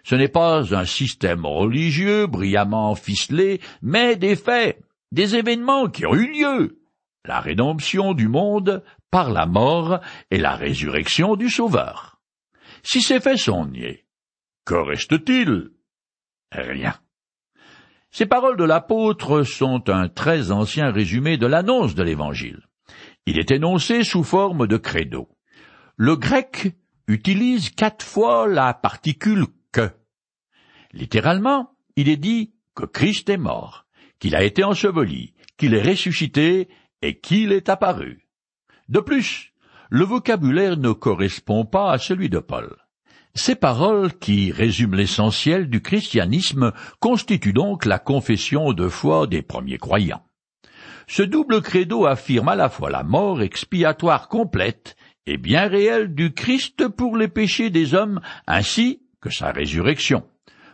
Ce 0.03 0.15
n'est 0.15 0.29
pas 0.29 0.75
un 0.75 0.87
système 0.87 1.45
religieux 1.45 2.27
brillamment 2.27 2.95
ficelé, 2.95 3.61
mais 3.83 4.17
des 4.17 4.37
faits, 4.37 4.81
des 5.13 5.37
événements 5.37 5.89
qui 5.89 6.07
ont 6.07 6.15
eu 6.15 6.33
lieu. 6.33 6.81
La 7.27 7.41
rédemption 7.41 8.15
du 8.15 8.29
monde 8.29 8.83
par 9.11 9.31
la 9.31 9.45
mort 9.45 10.01
et 10.31 10.39
la 10.39 10.55
résurrection 10.57 11.37
du 11.37 11.51
Sauveur. 11.51 12.18
Si 12.91 13.03
ces 13.03 13.21
faits 13.21 13.37
sont 13.37 13.67
niés, 13.67 14.07
que 14.65 14.73
reste-t-il? 14.73 15.73
Rien. 16.51 16.99
Ces 18.11 18.25
paroles 18.25 18.57
de 18.57 18.65
l'apôtre 18.65 19.43
sont 19.43 19.91
un 19.91 20.09
très 20.09 20.53
ancien 20.53 20.91
résumé 20.91 21.37
de 21.37 21.47
l'annonce 21.47 21.95
de 21.95 22.03
l'Évangile. 22.03 22.67
Il 23.27 23.39
est 23.39 23.51
énoncé 23.51 24.05
sous 24.05 24.25
forme 24.25 24.67
de 24.67 24.79
credo. 24.79 25.29
Le 25.97 26.17
grec 26.17 26.79
utilise 27.09 27.69
quatre 27.69 28.07
fois 28.07 28.49
la 28.49 28.73
particule 28.73 29.45
que. 29.71 29.91
Littéralement, 30.95 31.77
il 31.97 32.09
est 32.09 32.17
dit 32.17 32.55
que 32.75 32.87
Christ 32.87 33.29
est 33.29 33.37
mort, 33.37 33.85
qu'il 34.19 34.35
a 34.35 34.43
été 34.43 34.65
enseveli, 34.65 35.35
qu'il 35.59 35.75
est 35.75 35.87
ressuscité 35.87 36.71
et 37.03 37.21
qu'il 37.21 37.53
est 37.53 37.69
apparu. 37.69 38.27
De 38.89 39.01
plus, 39.01 39.53
le 39.91 40.05
vocabulaire 40.05 40.77
ne 40.77 40.93
correspond 40.93 41.65
pas 41.65 41.93
à 41.93 41.99
celui 41.99 42.29
de 42.29 42.39
Paul. 42.39 42.77
Ces 43.35 43.55
paroles, 43.55 44.13
qui 44.15 44.51
résument 44.51 44.97
l'essentiel 44.97 45.71
du 45.71 45.81
christianisme, 45.81 46.73
constituent 46.99 47.53
donc 47.53 47.85
la 47.85 47.99
confession 47.99 48.73
de 48.73 48.89
foi 48.89 49.27
des 49.27 49.43
premiers 49.43 49.79
croyants. 49.79 50.25
Ce 51.07 51.23
double 51.23 51.63
credo 51.63 52.05
affirme 52.05 52.49
à 52.49 52.57
la 52.57 52.69
fois 52.69 52.91
la 52.91 53.03
mort 53.03 53.41
expiatoire 53.41 54.29
complète 54.29 54.97
et 55.27 55.39
bien 55.39 55.69
réelle 55.69 56.15
du 56.15 56.33
Christ 56.35 56.89
pour 56.89 57.17
les 57.17 57.29
péchés 57.29 57.71
des 57.71 57.95
hommes 57.95 58.21
ainsi 58.47 59.03
que 59.21 59.31
sa 59.31 59.53
résurrection. 59.53 60.25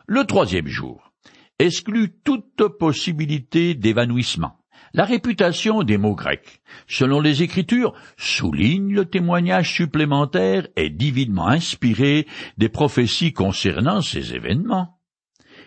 Le 0.07 0.25
troisième 0.25 0.67
jour 0.67 1.13
exclut 1.59 2.13
toute 2.25 2.67
possibilité 2.79 3.75
d'évanouissement. 3.75 4.59
La 4.97 5.05
réputation 5.05 5.83
des 5.83 5.99
mots 5.99 6.15
grecs, 6.15 6.63
selon 6.87 7.21
les 7.21 7.43
Écritures, 7.43 7.95
souligne 8.17 8.95
le 8.95 9.05
témoignage 9.05 9.75
supplémentaire 9.75 10.69
et 10.77 10.89
divinement 10.89 11.49
inspiré 11.49 12.29
des 12.59 12.69
prophéties 12.69 13.33
concernant 13.33 14.03
ces 14.03 14.37
événements. 14.37 15.01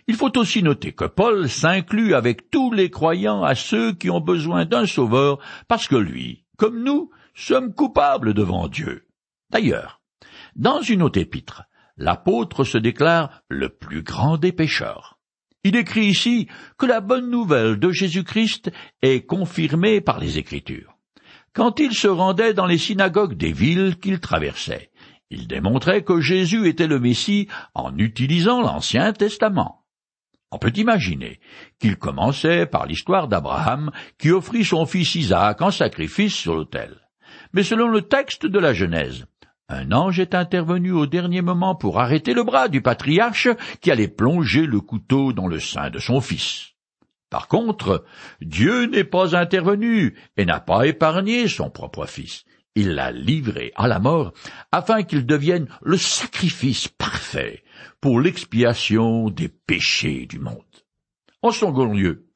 Il 0.07 0.15
faut 0.15 0.37
aussi 0.37 0.63
noter 0.63 0.93
que 0.93 1.03
Paul 1.03 1.49
s'inclut 1.49 2.13
avec 2.13 2.49
tous 2.49 2.71
les 2.71 2.89
croyants 2.89 3.43
à 3.43 3.53
ceux 3.53 3.91
qui 3.91 4.09
ont 4.09 4.21
besoin 4.21 4.63
d'un 4.63 4.85
sauveur, 4.85 5.39
parce 5.67 5.89
que 5.89 5.97
lui, 5.97 6.45
comme 6.55 6.81
nous, 6.81 7.11
sommes 7.35 7.73
coupables 7.73 8.33
devant 8.33 8.69
Dieu. 8.69 9.07
D'ailleurs, 9.49 9.99
dans 10.55 10.81
une 10.81 11.01
autre 11.01 11.19
épître, 11.19 11.63
l'apôtre 11.97 12.63
se 12.63 12.77
déclare 12.77 13.41
le 13.49 13.67
plus 13.67 14.03
grand 14.03 14.37
des 14.37 14.53
pécheurs. 14.53 15.16
Il 15.63 15.75
écrit 15.75 16.05
ici 16.05 16.47
que 16.77 16.85
la 16.85 17.01
bonne 17.01 17.29
nouvelle 17.29 17.77
de 17.77 17.91
Jésus-Christ 17.91 18.71
est 19.01 19.25
confirmée 19.25 20.01
par 20.01 20.19
les 20.19 20.37
Écritures. 20.37 20.97
Quand 21.53 21.79
il 21.79 21.93
se 21.93 22.07
rendait 22.07 22.53
dans 22.53 22.67
les 22.67 22.77
synagogues 22.77 23.35
des 23.35 23.51
villes 23.51 23.97
qu'il 23.97 24.19
traversait, 24.19 24.91
il 25.29 25.47
démontrait 25.47 26.03
que 26.03 26.21
Jésus 26.21 26.67
était 26.67 26.87
le 26.87 26.99
Messie 26.99 27.47
en 27.73 27.97
utilisant 27.97 28.61
l'Ancien 28.61 29.11
Testament. 29.11 29.83
On 30.51 30.59
peut 30.59 30.71
imaginer 30.75 31.39
qu'il 31.79 31.97
commençait 31.97 32.65
par 32.65 32.85
l'histoire 32.85 33.27
d'Abraham 33.27 33.91
qui 34.17 34.31
offrit 34.31 34.63
son 34.63 34.85
fils 34.85 35.15
Isaac 35.15 35.61
en 35.61 35.71
sacrifice 35.71 36.33
sur 36.33 36.55
l'autel. 36.55 36.95
Mais 37.51 37.63
selon 37.63 37.89
le 37.89 38.03
texte 38.03 38.45
de 38.45 38.59
la 38.59 38.73
Genèse, 38.73 39.25
un 39.69 39.91
ange 39.91 40.19
est 40.19 40.33
intervenu 40.33 40.91
au 40.91 41.05
dernier 41.05 41.41
moment 41.41 41.75
pour 41.75 41.99
arrêter 41.99 42.33
le 42.33 42.43
bras 42.43 42.69
du 42.69 42.81
patriarche 42.81 43.49
qui 43.81 43.91
allait 43.91 44.07
plonger 44.07 44.65
le 44.65 44.79
couteau 44.79 45.33
dans 45.33 45.47
le 45.47 45.59
sein 45.59 45.89
de 45.89 45.99
son 45.99 46.21
fils. 46.21 46.73
Par 47.29 47.49
contre, 47.49 48.05
Dieu 48.39 48.85
n'est 48.85 49.03
pas 49.03 49.35
intervenu 49.35 50.17
et 50.37 50.45
n'a 50.45 50.61
pas 50.61 50.87
épargné 50.87 51.49
son 51.49 51.69
propre 51.69 52.05
fils. 52.05 52.45
Il 52.75 52.93
l'a 52.93 53.11
livré 53.11 53.73
à 53.75 53.87
la 53.87 53.99
mort 53.99 54.33
afin 54.71 55.03
qu'il 55.03 55.25
devienne 55.25 55.67
le 55.81 55.97
sacrifice 55.97 56.87
parfait 56.87 57.63
pour 57.99 58.21
l'expiation 58.21 59.29
des 59.29 59.49
péchés 59.49 60.27
du 60.27 60.39
monde. 60.39 60.61
En 61.41 61.51
second 61.51 61.91
lieu, 61.91 62.26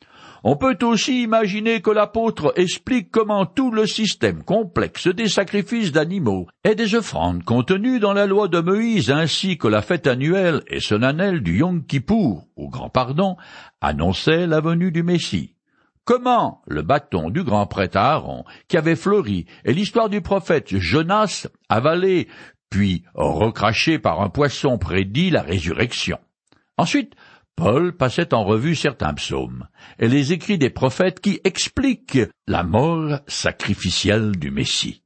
on 0.43 0.55
peut 0.55 0.77
aussi 0.81 1.21
imaginer 1.21 1.81
que 1.81 1.91
l'apôtre 1.91 2.53
explique 2.55 3.11
comment 3.11 3.45
tout 3.45 3.69
le 3.69 3.85
système 3.85 4.43
complexe 4.43 5.07
des 5.07 5.27
sacrifices 5.27 5.91
d'animaux 5.91 6.47
et 6.63 6.73
des 6.73 6.95
offrandes 6.95 7.43
contenues 7.43 7.99
dans 7.99 8.13
la 8.13 8.25
loi 8.25 8.47
de 8.47 8.59
Moïse 8.59 9.11
ainsi 9.11 9.59
que 9.59 9.67
la 9.67 9.83
fête 9.83 10.07
annuelle 10.07 10.63
et 10.67 10.79
solennelle 10.79 11.41
du 11.41 11.59
Yom 11.59 11.85
Kippour, 11.85 12.47
ou 12.55 12.69
grand 12.69 12.89
pardon, 12.89 13.37
annonçait 13.81 14.47
la 14.47 14.61
venue 14.61 14.91
du 14.91 15.03
Messie. 15.03 15.55
Comment 16.05 16.63
le 16.65 16.81
bâton 16.81 17.29
du 17.29 17.43
grand 17.43 17.67
prêtre 17.67 17.97
Aaron, 17.97 18.43
qui 18.67 18.77
avait 18.77 18.95
fleuri, 18.95 19.45
et 19.63 19.73
l'histoire 19.73 20.09
du 20.09 20.21
prophète 20.21 20.75
Jonas 20.75 21.47
avalé, 21.69 22.27
puis 22.71 23.03
recraché 23.13 23.99
par 23.99 24.21
un 24.21 24.29
poisson 24.29 24.79
prédit 24.79 25.29
la 25.29 25.43
résurrection. 25.43 26.17
Ensuite, 26.77 27.13
Paul 27.63 27.95
passait 27.95 28.33
en 28.33 28.43
revue 28.43 28.73
certains 28.73 29.13
psaumes 29.13 29.67
et 29.99 30.07
les 30.07 30.33
écrits 30.33 30.57
des 30.57 30.71
prophètes 30.71 31.19
qui 31.19 31.39
expliquent 31.43 32.17
la 32.47 32.63
mort 32.63 33.19
sacrificielle 33.27 34.31
du 34.31 34.49
Messie. 34.49 35.03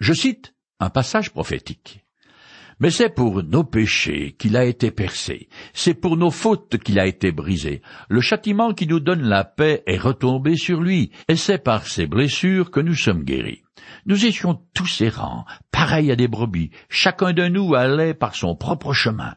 Je 0.00 0.14
cite 0.14 0.54
un 0.80 0.88
passage 0.88 1.30
prophétique. 1.30 2.02
Mais 2.80 2.88
c'est 2.88 3.10
pour 3.10 3.42
nos 3.42 3.64
péchés 3.64 4.34
qu'il 4.38 4.56
a 4.56 4.64
été 4.64 4.92
percé, 4.92 5.50
c'est 5.74 5.92
pour 5.92 6.16
nos 6.16 6.30
fautes 6.30 6.78
qu'il 6.78 6.98
a 6.98 7.04
été 7.04 7.32
brisé. 7.32 7.82
Le 8.08 8.22
châtiment 8.22 8.72
qui 8.72 8.86
nous 8.86 9.00
donne 9.00 9.22
la 9.22 9.44
paix 9.44 9.82
est 9.86 9.98
retombé 9.98 10.56
sur 10.56 10.80
lui, 10.80 11.10
et 11.28 11.36
c'est 11.36 11.62
par 11.62 11.86
ses 11.86 12.06
blessures 12.06 12.70
que 12.70 12.80
nous 12.80 12.94
sommes 12.94 13.24
guéris. 13.24 13.62
Nous 14.06 14.24
étions 14.24 14.58
tous 14.72 15.02
errants, 15.02 15.44
pareils 15.70 16.10
à 16.10 16.16
des 16.16 16.28
brebis, 16.28 16.70
chacun 16.88 17.34
de 17.34 17.46
nous 17.46 17.74
allait 17.74 18.14
par 18.14 18.34
son 18.34 18.56
propre 18.56 18.94
chemin. 18.94 19.34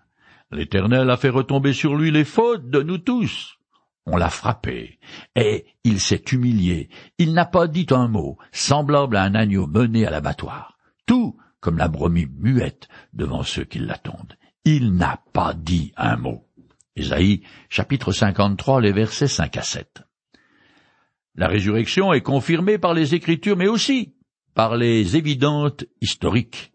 L'Éternel 0.52 1.10
a 1.10 1.18
fait 1.18 1.30
retomber 1.30 1.74
sur 1.74 1.96
lui 1.96 2.12
les 2.12 2.24
fautes 2.24 2.70
de 2.70 2.82
nous 2.82 2.98
tous. 2.98 3.58
On 4.06 4.16
l'a 4.16 4.30
frappé, 4.30 5.00
et 5.36 5.66
il 5.84 6.00
s'est 6.00 6.24
humilié. 6.32 6.90
Il 7.18 7.34
n'a 7.34 7.46
pas 7.46 7.68
dit 7.68 7.88
un 7.92 8.08
mot, 8.08 8.38
semblable 8.54 9.18
à 9.18 9.24
un 9.24 9.36
agneau 9.36 9.68
mené 9.68 10.06
à 10.06 10.10
l'abattoir. 10.10 10.78
Tout 11.06 11.38
comme 11.60 11.78
la 11.78 11.90
brebis 11.90 12.28
muette 12.28 12.88
devant 13.14 13.44
ceux 13.44 13.66
qui 13.66 13.80
l'attendent. 13.80 14.38
Il 14.64 14.94
n'a 14.94 15.22
pas 15.34 15.54
dit 15.54 15.92
un 15.98 16.16
mot. 16.16 16.48
Ésaïe, 16.96 17.44
chapitre 17.70 18.12
53, 18.14 18.82
les 18.82 18.94
versets 18.94 19.28
5 19.28 19.58
à 19.58 19.62
7. 19.62 20.04
La 21.36 21.48
résurrection 21.48 22.14
est 22.14 22.22
confirmée 22.22 22.78
par 22.78 22.94
les 22.94 23.14
Écritures, 23.14 23.58
mais 23.58 23.68
aussi 23.68 24.16
par 24.56 24.76
les 24.76 25.18
évidentes 25.18 25.86
historiques. 26.02 26.72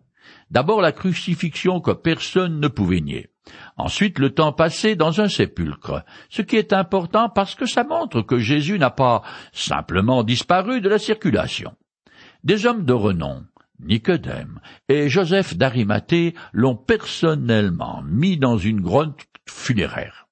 D'abord 0.50 0.80
la 0.82 0.92
crucifixion 0.92 1.80
que 1.80 1.90
personne 1.90 2.60
ne 2.60 2.68
pouvait 2.68 3.00
nier. 3.00 3.30
Ensuite, 3.76 4.18
le 4.18 4.30
temps 4.30 4.52
passé 4.52 4.96
dans 4.96 5.20
un 5.20 5.28
sépulcre, 5.28 6.04
ce 6.28 6.42
qui 6.42 6.56
est 6.56 6.72
important 6.72 7.28
parce 7.28 7.54
que 7.54 7.66
ça 7.66 7.84
montre 7.84 8.22
que 8.22 8.38
Jésus 8.38 8.78
n'a 8.78 8.90
pas 8.90 9.22
simplement 9.52 10.22
disparu 10.22 10.80
de 10.80 10.88
la 10.88 10.98
circulation. 10.98 11.74
Des 12.44 12.66
hommes 12.66 12.84
de 12.84 12.92
renom, 12.92 13.44
Nicodème 13.80 14.60
et 14.88 15.08
Joseph 15.08 15.56
d'Arimathée 15.56 16.34
l'ont 16.52 16.76
personnellement 16.76 18.02
mis 18.06 18.36
dans 18.36 18.58
une 18.58 18.80
grotte 18.80 19.24
funéraire. 19.48 20.26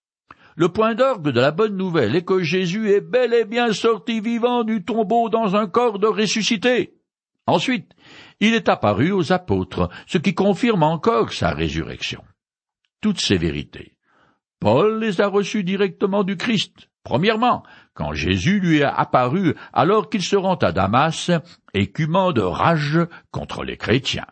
Le 0.56 0.68
point 0.68 0.94
d'orgue 0.94 1.30
de 1.30 1.40
la 1.40 1.52
bonne 1.52 1.76
nouvelle 1.76 2.14
est 2.16 2.24
que 2.24 2.42
Jésus 2.42 2.90
est 2.90 3.00
bel 3.00 3.32
et 3.32 3.44
bien 3.44 3.72
sorti 3.72 4.20
vivant 4.20 4.62
du 4.64 4.84
tombeau 4.84 5.30
dans 5.30 5.56
un 5.56 5.66
corps 5.66 5.98
de 5.98 6.06
ressuscité. 6.06 6.94
Ensuite, 7.46 7.92
il 8.40 8.54
est 8.54 8.68
apparu 8.68 9.10
aux 9.10 9.32
apôtres, 9.32 9.88
ce 10.06 10.18
qui 10.18 10.34
confirme 10.34 10.82
encore 10.82 11.32
sa 11.32 11.52
résurrection 11.52 12.22
toutes 13.00 13.20
ces 13.20 13.36
vérités. 13.36 13.96
Paul 14.60 15.00
les 15.00 15.20
a 15.20 15.26
reçues 15.26 15.64
directement 15.64 16.22
du 16.22 16.36
Christ. 16.36 16.90
Premièrement, 17.02 17.62
quand 17.94 18.12
Jésus 18.12 18.60
lui 18.60 18.78
est 18.78 18.82
apparu 18.84 19.54
alors 19.72 20.10
qu'il 20.10 20.22
se 20.22 20.36
rend 20.36 20.56
à 20.56 20.72
Damas, 20.72 21.30
écumant 21.72 22.32
de 22.32 22.42
rage 22.42 22.98
contre 23.30 23.64
les 23.64 23.76
chrétiens. 23.76 24.26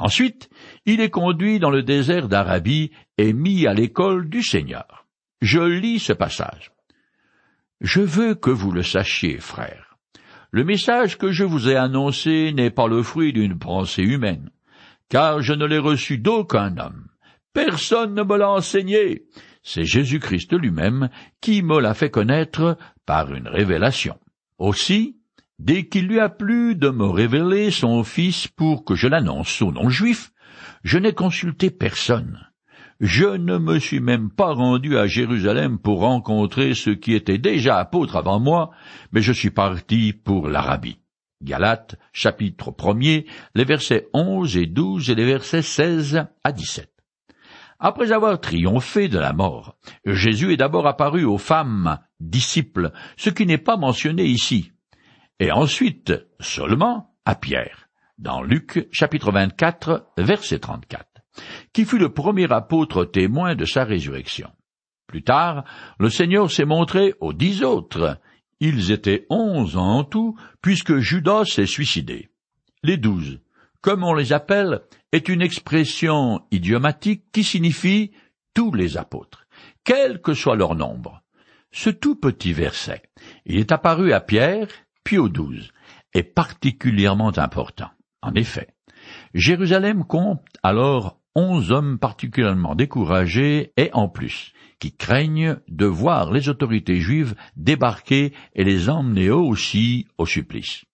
Ensuite, 0.00 0.48
il 0.86 1.00
est 1.00 1.10
conduit 1.10 1.58
dans 1.58 1.70
le 1.70 1.82
désert 1.82 2.26
d'Arabie 2.26 2.90
et 3.18 3.32
mis 3.32 3.66
à 3.66 3.74
l'école 3.74 4.28
du 4.28 4.42
Seigneur. 4.42 5.06
Je 5.42 5.60
lis 5.60 6.00
ce 6.00 6.14
passage. 6.14 6.72
Je 7.80 8.00
veux 8.00 8.34
que 8.34 8.50
vous 8.50 8.72
le 8.72 8.82
sachiez, 8.82 9.38
frères. 9.38 9.98
Le 10.50 10.64
message 10.64 11.16
que 11.16 11.30
je 11.30 11.44
vous 11.44 11.68
ai 11.68 11.76
annoncé 11.76 12.52
n'est 12.52 12.70
pas 12.70 12.88
le 12.88 13.02
fruit 13.02 13.32
d'une 13.32 13.58
pensée 13.58 14.02
humaine, 14.02 14.50
car 15.08 15.42
je 15.42 15.52
ne 15.52 15.66
l'ai 15.66 15.78
reçu 15.78 16.18
d'aucun 16.18 16.76
homme. 16.78 17.09
Personne 17.52 18.14
ne 18.14 18.22
me 18.22 18.36
l'a 18.36 18.50
enseigné. 18.50 19.24
C'est 19.62 19.84
Jésus-Christ 19.84 20.52
lui-même 20.52 21.10
qui 21.40 21.62
me 21.62 21.80
l'a 21.80 21.94
fait 21.94 22.10
connaître 22.10 22.78
par 23.06 23.32
une 23.32 23.48
révélation. 23.48 24.18
Aussi, 24.58 25.16
dès 25.58 25.88
qu'il 25.88 26.06
lui 26.06 26.20
a 26.20 26.28
plu 26.28 26.76
de 26.76 26.90
me 26.90 27.06
révéler 27.06 27.70
son 27.70 28.04
Fils 28.04 28.48
pour 28.48 28.84
que 28.84 28.94
je 28.94 29.08
l'annonce 29.08 29.60
aux 29.62 29.72
non-juifs, 29.72 30.32
je 30.84 30.98
n'ai 30.98 31.12
consulté 31.12 31.70
personne. 31.70 32.46
Je 33.00 33.24
ne 33.24 33.56
me 33.56 33.78
suis 33.78 34.00
même 34.00 34.30
pas 34.30 34.52
rendu 34.52 34.98
à 34.98 35.06
Jérusalem 35.06 35.78
pour 35.78 36.00
rencontrer 36.00 36.74
ceux 36.74 36.94
qui 36.94 37.14
étaient 37.14 37.38
déjà 37.38 37.78
apôtres 37.78 38.16
avant 38.16 38.38
moi, 38.38 38.70
mais 39.12 39.22
je 39.22 39.32
suis 39.32 39.50
parti 39.50 40.12
pour 40.12 40.48
l'Arabie. 40.48 41.00
Galates, 41.42 41.96
chapitre 42.12 42.70
1er, 42.70 43.24
les 43.54 43.64
versets 43.64 44.08
11 44.12 44.58
et 44.58 44.66
12 44.66 45.08
et 45.08 45.14
les 45.14 45.24
versets 45.24 45.62
16 45.62 46.26
à 46.44 46.52
17. 46.52 46.89
Après 47.82 48.12
avoir 48.12 48.38
triomphé 48.38 49.08
de 49.08 49.18
la 49.18 49.32
mort, 49.32 49.74
Jésus 50.04 50.52
est 50.52 50.58
d'abord 50.58 50.86
apparu 50.86 51.24
aux 51.24 51.38
femmes 51.38 51.98
disciples, 52.20 52.92
ce 53.16 53.30
qui 53.30 53.46
n'est 53.46 53.56
pas 53.56 53.78
mentionné 53.78 54.24
ici, 54.24 54.72
et 55.38 55.50
ensuite 55.50 56.12
seulement 56.40 57.14
à 57.24 57.34
Pierre, 57.34 57.88
dans 58.18 58.42
Luc 58.42 58.86
chapitre 58.92 59.32
24, 59.32 60.12
verset 60.18 60.58
34, 60.58 61.06
qui 61.72 61.86
fut 61.86 61.96
le 61.96 62.12
premier 62.12 62.52
apôtre 62.52 63.06
témoin 63.06 63.54
de 63.54 63.64
sa 63.64 63.84
résurrection. 63.84 64.50
Plus 65.06 65.22
tard, 65.22 65.64
le 65.98 66.10
Seigneur 66.10 66.50
s'est 66.50 66.66
montré 66.66 67.14
aux 67.20 67.32
dix 67.32 67.62
autres. 67.62 68.18
Ils 68.60 68.92
étaient 68.92 69.24
onze 69.30 69.78
en 69.78 70.04
tout, 70.04 70.36
puisque 70.60 70.98
Judas 70.98 71.46
s'est 71.46 71.64
suicidé. 71.64 72.28
Les 72.82 72.98
douze, 72.98 73.40
comme 73.80 74.04
on 74.04 74.12
les 74.12 74.34
appelle, 74.34 74.82
est 75.12 75.28
une 75.28 75.42
expression 75.42 76.42
idiomatique 76.50 77.24
qui 77.32 77.44
signifie 77.44 78.12
tous 78.54 78.72
les 78.72 78.96
apôtres, 78.96 79.46
quel 79.84 80.20
que 80.20 80.34
soit 80.34 80.56
leur 80.56 80.74
nombre. 80.74 81.22
Ce 81.72 81.90
tout 81.90 82.16
petit 82.16 82.52
verset, 82.52 83.02
il 83.46 83.58
est 83.58 83.72
apparu 83.72 84.12
à 84.12 84.20
Pierre, 84.20 84.68
puis 85.04 85.18
aux 85.18 85.28
douze, 85.28 85.70
est 86.14 86.22
particulièrement 86.22 87.36
important. 87.38 87.90
En 88.22 88.34
effet, 88.34 88.68
Jérusalem 89.34 90.04
compte 90.04 90.44
alors 90.62 91.20
onze 91.34 91.70
hommes 91.70 91.98
particulièrement 91.98 92.74
découragés 92.74 93.72
et 93.76 93.90
en 93.92 94.08
plus, 94.08 94.52
qui 94.80 94.96
craignent 94.96 95.56
de 95.68 95.86
voir 95.86 96.32
les 96.32 96.48
autorités 96.48 97.00
juives 97.00 97.34
débarquer 97.56 98.32
et 98.54 98.64
les 98.64 98.88
emmener 98.88 99.26
eux 99.26 99.34
aussi 99.34 100.06
au 100.18 100.26
supplice. 100.26 100.84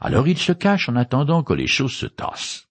Alors 0.00 0.26
ils 0.26 0.38
se 0.38 0.52
cachent 0.52 0.88
en 0.88 0.96
attendant 0.96 1.42
que 1.42 1.54
les 1.54 1.66
choses 1.66 1.94
se 1.94 2.06
tassent. 2.06 2.68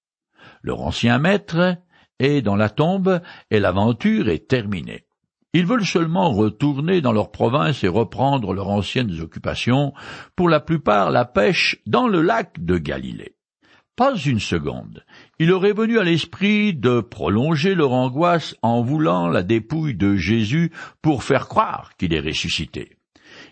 Leur 0.64 0.82
ancien 0.82 1.20
maître 1.20 1.78
est 2.20 2.42
dans 2.42 2.56
la 2.56 2.70
tombe 2.70 3.22
et 3.52 3.60
l'aventure 3.60 4.30
est 4.30 4.48
terminée. 4.48 5.06
Ils 5.54 5.68
veulent 5.68 5.86
seulement 5.86 6.32
retourner 6.32 7.02
dans 7.02 7.12
leur 7.12 7.32
province 7.32 7.84
et 7.84 7.88
reprendre 7.88 8.54
leurs 8.54 8.70
anciennes 8.70 9.20
occupations, 9.22 9.94
pour 10.36 10.50
la 10.50 10.60
plupart 10.60 11.12
la 11.12 11.26
pêche 11.26 11.78
dans 11.86 12.08
le 12.08 12.22
lac 12.22 12.64
de 12.64 12.78
Galilée. 12.78 13.36
Pas 13.96 14.16
une 14.16 14.40
seconde. 14.40 15.06
Il 15.38 15.52
aurait 15.52 15.74
venu 15.74 16.00
à 16.00 16.04
l'esprit 16.04 16.74
de 16.74 17.02
prolonger 17.02 17.76
leur 17.76 17.92
angoisse 17.92 18.56
en 18.64 18.82
voulant 18.82 19.28
la 19.28 19.44
dépouille 19.44 19.94
de 19.94 20.16
Jésus 20.16 20.72
pour 21.04 21.24
faire 21.24 21.48
croire 21.48 21.92
qu'il 21.98 22.14
est 22.14 22.20
ressuscité. 22.20 22.98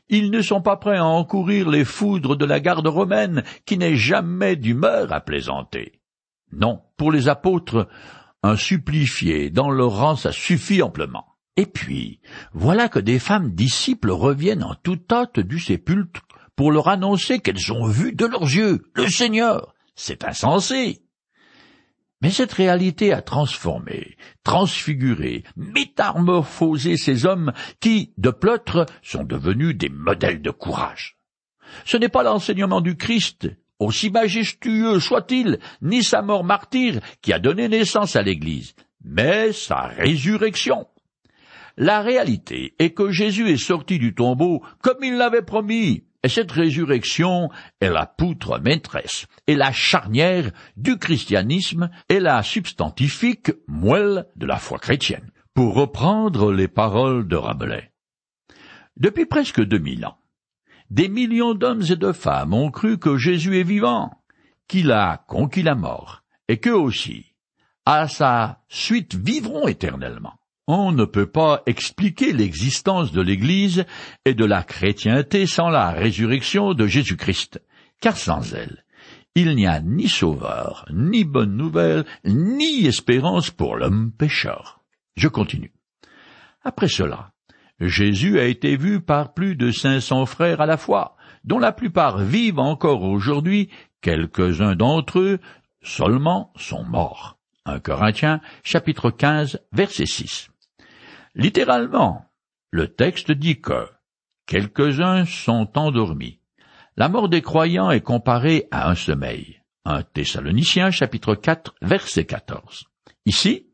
Ils 0.10 0.32
ne 0.32 0.42
sont 0.42 0.62
pas 0.62 0.78
prêts 0.78 0.98
à 0.98 1.06
encourir 1.06 1.70
les 1.70 1.86
foudres 1.86 2.36
de 2.36 2.46
la 2.46 2.60
garde 2.60 2.88
romaine 2.88 3.44
qui 3.68 3.78
n'est 3.78 3.96
jamais 3.96 4.56
d'humeur 4.56 5.14
à 5.14 5.22
plaisanter. 5.22 6.01
Non, 6.52 6.82
pour 6.98 7.12
les 7.12 7.28
apôtres, 7.28 7.88
un 8.44 8.56
supplifié 8.56 9.50
dans 9.50 9.70
leur 9.70 9.98
rang, 9.98 10.16
ça 10.16 10.32
suffit 10.32 10.82
amplement. 10.82 11.26
Et 11.58 11.66
puis, 11.66 12.20
voilà 12.54 12.90
que 12.90 13.00
des 13.00 13.20
femmes 13.20 13.54
disciples 13.54 14.12
reviennent 14.12 14.64
en 14.64 14.76
toute 14.76 15.12
hâte 15.12 15.40
du 15.40 15.60
sépulcre 15.60 16.22
pour 16.56 16.72
leur 16.72 16.88
annoncer 16.88 17.40
qu'elles 17.40 17.72
ont 17.72 17.86
vu 17.86 18.14
de 18.14 18.26
leurs 18.26 18.44
yeux 18.44 18.84
le 18.96 19.08
Seigneur. 19.08 19.74
C'est 19.96 20.24
insensé. 20.24 21.02
Mais 22.22 22.30
cette 22.30 22.54
réalité 22.54 23.14
a 23.14 23.22
transformé, 23.22 24.16
transfiguré, 24.44 25.44
métamorphosé 25.56 26.96
ces 26.96 27.26
hommes 27.26 27.52
qui, 27.80 28.14
de 28.18 28.30
pleutre, 28.30 28.86
sont 29.02 29.24
devenus 29.24 29.76
des 29.76 29.90
modèles 29.90 30.42
de 30.42 30.52
courage. 30.52 31.18
Ce 31.86 31.98
n'est 31.98 32.10
pas 32.10 32.24
l'enseignement 32.24 32.82
du 32.82 32.96
Christ 32.96 33.50
aussi 33.82 34.10
majestueux 34.10 35.00
soit-il, 35.00 35.60
ni 35.82 36.04
sa 36.04 36.22
mort 36.22 36.44
martyre 36.44 37.00
qui 37.22 37.34
a 37.34 37.40
donné 37.40 37.68
naissance 37.68 38.16
à 38.16 38.22
l'Église, 38.22 38.76
mais 39.04 39.52
sa 39.52 39.88
résurrection. 39.88 40.88
La 41.78 42.02
réalité 42.02 42.76
est 42.80 42.92
que 42.92 43.12
Jésus 43.12 43.50
est 43.50 43.58
sorti 43.58 43.98
du 43.98 44.14
tombeau 44.14 44.62
comme 44.82 45.04
il 45.04 45.16
l'avait 45.16 45.42
promis, 45.42 46.04
et 46.24 46.30
cette 46.30 46.52
résurrection 46.52 47.50
est 47.80 47.90
la 47.90 48.06
poutre 48.06 48.60
maîtresse 48.60 49.26
et 49.48 49.56
la 49.56 49.72
charnière 49.72 50.52
du 50.78 50.98
christianisme 50.98 51.90
et 52.10 52.20
la 52.20 52.44
substantifique 52.44 53.52
moelle 53.68 54.28
de 54.36 54.46
la 54.46 54.58
foi 54.58 54.78
chrétienne, 54.78 55.32
pour 55.56 55.74
reprendre 55.74 56.52
les 56.52 56.68
paroles 56.68 57.28
de 57.28 57.36
Rabelais. 57.36 57.92
Depuis 58.98 59.26
presque 59.26 59.64
deux 59.64 59.80
mille 59.80 60.06
ans, 60.06 60.21
des 60.92 61.08
millions 61.08 61.54
d'hommes 61.54 61.84
et 61.90 61.96
de 61.96 62.12
femmes 62.12 62.54
ont 62.54 62.70
cru 62.70 63.00
que 63.00 63.18
Jésus 63.18 63.58
est 63.58 63.64
vivant, 63.64 64.12
qu'il 64.68 64.92
a 64.92 65.24
conquis 65.28 65.64
la 65.64 65.74
mort, 65.74 66.22
et 66.50 66.58
qu'eux 66.58 66.76
aussi, 66.76 67.34
à 67.86 68.10
sa 68.10 68.60
suite, 68.68 69.16
vivront 69.16 69.68
éternellement. 69.70 70.34
On 70.68 70.92
ne 70.92 71.06
peut 71.06 71.32
pas 71.32 71.64
expliquer 71.66 72.34
l'existence 72.34 73.14
de 73.14 73.22
l'Église 73.22 73.86
et 74.26 74.34
de 74.34 74.46
la 74.46 74.64
chrétienté 74.64 75.48
sans 75.48 75.70
la 75.70 75.92
résurrection 75.92 76.74
de 76.74 76.86
Jésus-Christ, 76.88 77.62
car 78.02 78.18
sans 78.18 78.54
elle, 78.54 78.84
il 79.34 79.56
n'y 79.56 79.68
a 79.68 79.80
ni 79.80 80.10
sauveur, 80.10 80.86
ni 80.94 81.24
bonne 81.24 81.56
nouvelle, 81.56 82.06
ni 82.26 82.86
espérance 82.86 83.50
pour 83.50 83.78
l'homme 83.78 84.12
pécheur. 84.12 84.82
Je 85.16 85.30
continue. 85.30 85.72
Après 86.64 86.90
cela, 86.90 87.31
Jésus 87.82 88.40
a 88.40 88.46
été 88.46 88.78
vu 88.78 89.02
par 89.02 89.34
plus 89.34 89.56
de 89.56 89.72
cinq 89.72 90.00
cents 90.02 90.28
frères 90.28 90.62
à 90.62 90.68
la 90.68 90.78
fois, 90.78 91.16
dont 91.44 91.58
la 91.58 91.72
plupart 91.72 92.20
vivent 92.20 92.60
encore 92.60 93.04
aujourd'hui, 93.04 93.70
quelques-uns 94.02 94.76
d'entre 94.76 95.20
eux 95.20 95.40
seulement 95.82 96.54
sont 96.56 96.84
morts. 96.84 97.38
1 97.66 97.80
Corinthiens, 97.80 98.40
chapitre 98.64 99.10
15, 99.10 99.60
verset 99.72 100.06
6. 100.06 100.50
Littéralement, 101.34 102.26
le 102.70 102.88
texte 102.88 103.32
dit 103.32 103.62
que 103.62 103.88
quelques-uns 104.46 105.26
sont 105.26 105.70
endormis. 105.76 106.40
La 106.98 107.10
mort 107.10 107.30
des 107.30 107.42
croyants 107.42 107.90
est 107.90 108.02
comparée 108.02 108.68
à 108.70 108.90
un 108.90 108.96
sommeil. 108.96 109.62
1 109.86 110.04
Thessaloniciens, 110.04 110.92
chapitre 110.92 111.34
4, 111.34 111.74
verset 111.82 112.26
14. 112.26 112.86
Ici, 113.26 113.68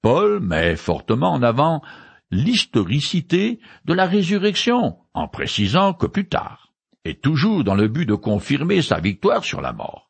Paul 0.00 0.40
met 0.40 0.76
fortement 0.76 1.32
en 1.32 1.42
avant 1.42 1.82
l'historicité 2.32 3.60
de 3.84 3.92
la 3.92 4.06
résurrection, 4.06 4.96
en 5.14 5.28
précisant 5.28 5.92
que 5.92 6.06
plus 6.06 6.26
tard, 6.26 6.72
et 7.04 7.14
toujours 7.14 7.62
dans 7.62 7.74
le 7.74 7.86
but 7.86 8.06
de 8.06 8.14
confirmer 8.14 8.82
sa 8.82 8.98
victoire 8.98 9.44
sur 9.44 9.60
la 9.60 9.72
mort, 9.72 10.08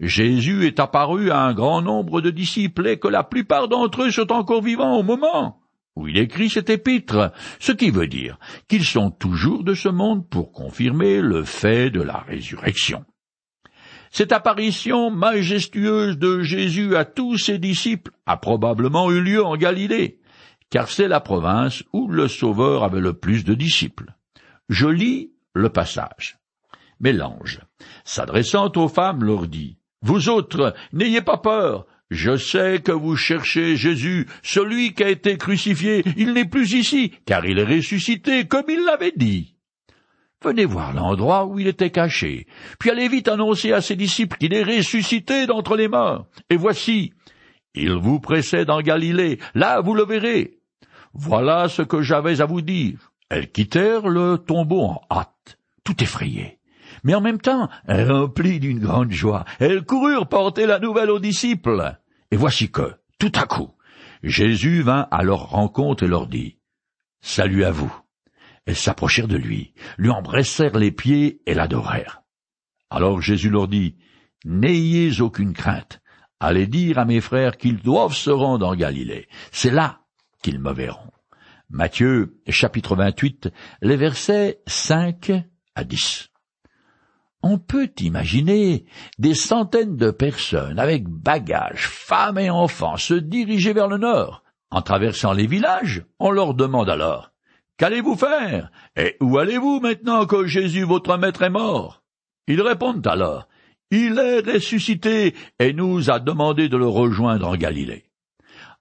Jésus 0.00 0.66
est 0.66 0.80
apparu 0.80 1.30
à 1.30 1.40
un 1.40 1.52
grand 1.52 1.82
nombre 1.82 2.20
de 2.20 2.30
disciples 2.30 2.86
et 2.86 2.98
que 2.98 3.08
la 3.08 3.24
plupart 3.24 3.68
d'entre 3.68 4.04
eux 4.04 4.10
sont 4.10 4.32
encore 4.32 4.62
vivants 4.62 4.96
au 4.96 5.02
moment 5.02 5.60
où 5.96 6.08
il 6.08 6.18
écrit 6.18 6.50
cet 6.50 6.70
épître, 6.70 7.32
ce 7.60 7.70
qui 7.70 7.90
veut 7.90 8.08
dire 8.08 8.38
qu'ils 8.68 8.84
sont 8.84 9.10
toujours 9.10 9.62
de 9.62 9.74
ce 9.74 9.88
monde 9.88 10.28
pour 10.28 10.50
confirmer 10.52 11.20
le 11.20 11.44
fait 11.44 11.90
de 11.90 12.02
la 12.02 12.18
résurrection. 12.18 13.04
Cette 14.10 14.32
apparition 14.32 15.10
majestueuse 15.10 16.18
de 16.18 16.42
Jésus 16.42 16.96
à 16.96 17.04
tous 17.04 17.38
ses 17.38 17.58
disciples 17.58 18.12
a 18.26 18.36
probablement 18.36 19.10
eu 19.10 19.20
lieu 19.20 19.44
en 19.44 19.56
Galilée, 19.56 20.20
car 20.74 20.90
c'est 20.90 21.06
la 21.06 21.20
province 21.20 21.84
où 21.92 22.08
le 22.08 22.26
Sauveur 22.26 22.82
avait 22.82 22.98
le 22.98 23.12
plus 23.12 23.44
de 23.44 23.54
disciples. 23.54 24.12
Je 24.68 24.88
lis 24.88 25.30
le 25.54 25.68
passage. 25.68 26.36
Mais 26.98 27.12
l'ange, 27.12 27.60
s'adressant 28.04 28.72
aux 28.74 28.88
femmes, 28.88 29.22
leur 29.22 29.46
dit, 29.46 29.78
Vous 30.02 30.28
autres, 30.28 30.74
n'ayez 30.92 31.22
pas 31.22 31.38
peur, 31.38 31.86
je 32.10 32.36
sais 32.36 32.80
que 32.80 32.90
vous 32.90 33.14
cherchez 33.14 33.76
Jésus, 33.76 34.26
celui 34.42 34.94
qui 34.94 35.04
a 35.04 35.10
été 35.10 35.38
crucifié, 35.38 36.02
il 36.16 36.32
n'est 36.32 36.44
plus 36.44 36.72
ici, 36.72 37.12
car 37.24 37.46
il 37.46 37.60
est 37.60 37.76
ressuscité, 37.76 38.48
comme 38.48 38.68
il 38.68 38.84
l'avait 38.84 39.14
dit. 39.14 39.54
Venez 40.42 40.64
voir 40.64 40.92
l'endroit 40.92 41.46
où 41.46 41.60
il 41.60 41.68
était 41.68 41.90
caché, 41.90 42.48
puis 42.80 42.90
allez 42.90 43.06
vite 43.06 43.28
annoncer 43.28 43.72
à 43.72 43.80
ses 43.80 43.94
disciples 43.94 44.38
qu'il 44.38 44.52
est 44.52 44.64
ressuscité 44.64 45.46
d'entre 45.46 45.76
les 45.76 45.86
morts. 45.86 46.26
Et 46.50 46.56
voici, 46.56 47.12
Il 47.76 47.92
vous 47.92 48.18
précède 48.18 48.70
en 48.70 48.80
Galilée, 48.80 49.38
là 49.54 49.80
vous 49.80 49.94
le 49.94 50.04
verrez. 50.04 50.58
Voilà 51.14 51.68
ce 51.68 51.82
que 51.82 52.02
j'avais 52.02 52.40
à 52.40 52.46
vous 52.46 52.60
dire. 52.60 53.12
Elles 53.30 53.50
quittèrent 53.50 54.08
le 54.08 54.36
tombeau 54.36 54.82
en 54.82 55.00
hâte, 55.10 55.58
tout 55.84 56.02
effrayées. 56.02 56.58
Mais 57.04 57.14
en 57.14 57.20
même 57.20 57.40
temps, 57.40 57.68
remplies 57.88 58.60
d'une 58.60 58.80
grande 58.80 59.12
joie, 59.12 59.44
elles 59.60 59.84
coururent 59.84 60.28
porter 60.28 60.66
la 60.66 60.78
nouvelle 60.78 61.10
aux 61.10 61.20
disciples. 61.20 61.96
Et 62.30 62.36
voici 62.36 62.70
que, 62.70 62.94
tout 63.18 63.32
à 63.34 63.46
coup, 63.46 63.70
Jésus 64.22 64.82
vint 64.82 65.06
à 65.10 65.22
leur 65.22 65.50
rencontre 65.50 66.04
et 66.04 66.08
leur 66.08 66.26
dit, 66.26 66.58
Salut 67.20 67.64
à 67.64 67.70
vous. 67.70 67.94
Elles 68.66 68.76
s'approchèrent 68.76 69.28
de 69.28 69.36
lui, 69.36 69.74
lui 69.98 70.10
embrassèrent 70.10 70.78
les 70.78 70.90
pieds 70.90 71.42
et 71.46 71.54
l'adorèrent. 71.54 72.22
Alors 72.90 73.20
Jésus 73.20 73.50
leur 73.50 73.68
dit, 73.68 73.96
N'ayez 74.44 75.20
aucune 75.20 75.52
crainte, 75.52 76.00
allez 76.40 76.66
dire 76.66 76.98
à 76.98 77.04
mes 77.04 77.20
frères 77.20 77.56
qu'ils 77.56 77.80
doivent 77.80 78.14
se 78.14 78.30
rendre 78.30 78.66
en 78.66 78.74
Galilée. 78.74 79.28
C'est 79.52 79.70
là 79.70 80.03
qu'ils 80.44 80.60
me 80.60 80.74
verront. 80.74 81.10
Matthieu, 81.70 82.36
chapitre 82.48 82.94
28, 82.94 83.48
les 83.80 83.96
versets 83.96 84.60
5 84.66 85.32
à 85.74 85.84
10. 85.84 86.28
On 87.42 87.58
peut 87.58 87.90
imaginer 87.98 88.84
des 89.18 89.34
centaines 89.34 89.96
de 89.96 90.10
personnes 90.10 90.78
avec 90.78 91.08
bagages, 91.08 91.88
femmes 91.88 92.38
et 92.38 92.50
enfants 92.50 92.98
se 92.98 93.14
diriger 93.14 93.72
vers 93.72 93.88
le 93.88 93.96
nord. 93.96 94.44
En 94.70 94.82
traversant 94.82 95.32
les 95.32 95.46
villages, 95.46 96.04
on 96.18 96.30
leur 96.30 96.52
demande 96.52 96.90
alors 96.90 97.32
Qu'allez-vous 97.78 98.16
faire? 98.16 98.70
Et 98.96 99.16
où 99.20 99.38
allez-vous 99.38 99.80
maintenant 99.80 100.26
que 100.26 100.46
Jésus 100.46 100.84
votre 100.84 101.16
maître 101.16 101.42
est 101.42 101.50
mort? 101.50 102.02
Ils 102.46 102.60
répondent 102.60 103.06
alors 103.06 103.48
Il 103.90 104.18
est 104.18 104.40
ressuscité 104.40 105.34
et 105.58 105.72
nous 105.72 106.10
a 106.10 106.20
demandé 106.20 106.68
de 106.68 106.76
le 106.76 106.86
rejoindre 106.86 107.48
en 107.48 107.56
Galilée. 107.56 108.03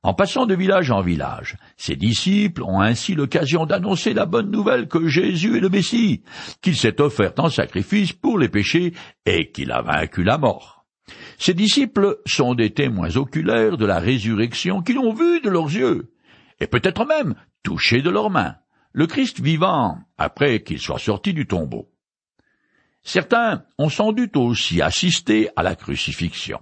En 0.05 0.13
passant 0.13 0.45
de 0.45 0.53
village 0.53 0.91
en 0.91 1.01
village, 1.01 1.55
ses 1.77 1.95
disciples 1.95 2.63
ont 2.63 2.81
ainsi 2.81 3.15
l'occasion 3.15 3.65
d'annoncer 3.65 4.13
la 4.13 4.25
bonne 4.25 4.51
nouvelle 4.51 4.89
que 4.89 5.07
Jésus 5.07 5.55
est 5.55 5.61
le 5.61 5.69
Messie, 5.69 6.23
qu'il 6.61 6.75
s'est 6.75 6.99
offert 6.99 7.31
en 7.37 7.49
sacrifice 7.49 8.11
pour 8.11 8.37
les 8.37 8.49
péchés 8.49 8.93
et 9.25 9.49
qu'il 9.51 9.71
a 9.71 9.81
vaincu 9.81 10.23
la 10.23 10.37
mort. 10.37 10.85
Ses 11.37 11.53
disciples 11.53 12.19
sont 12.25 12.53
des 12.53 12.73
témoins 12.73 13.15
oculaires 13.15 13.77
de 13.77 13.85
la 13.85 13.99
résurrection 13.99 14.81
qu'ils 14.81 14.99
ont 14.99 15.13
vu 15.13 15.39
de 15.39 15.49
leurs 15.49 15.73
yeux, 15.73 16.11
et 16.59 16.67
peut-être 16.67 17.05
même 17.05 17.35
touché 17.63 18.01
de 18.01 18.09
leurs 18.09 18.29
mains, 18.29 18.57
le 18.91 19.07
Christ 19.07 19.39
vivant 19.39 19.97
après 20.17 20.63
qu'il 20.63 20.79
soit 20.79 20.99
sorti 20.99 21.33
du 21.33 21.47
tombeau. 21.47 21.89
Certains 23.03 23.63
ont 23.77 23.89
sans 23.89 24.11
doute 24.11 24.35
aussi 24.35 24.81
assisté 24.81 25.49
à 25.55 25.63
la 25.63 25.75
crucifixion. 25.75 26.59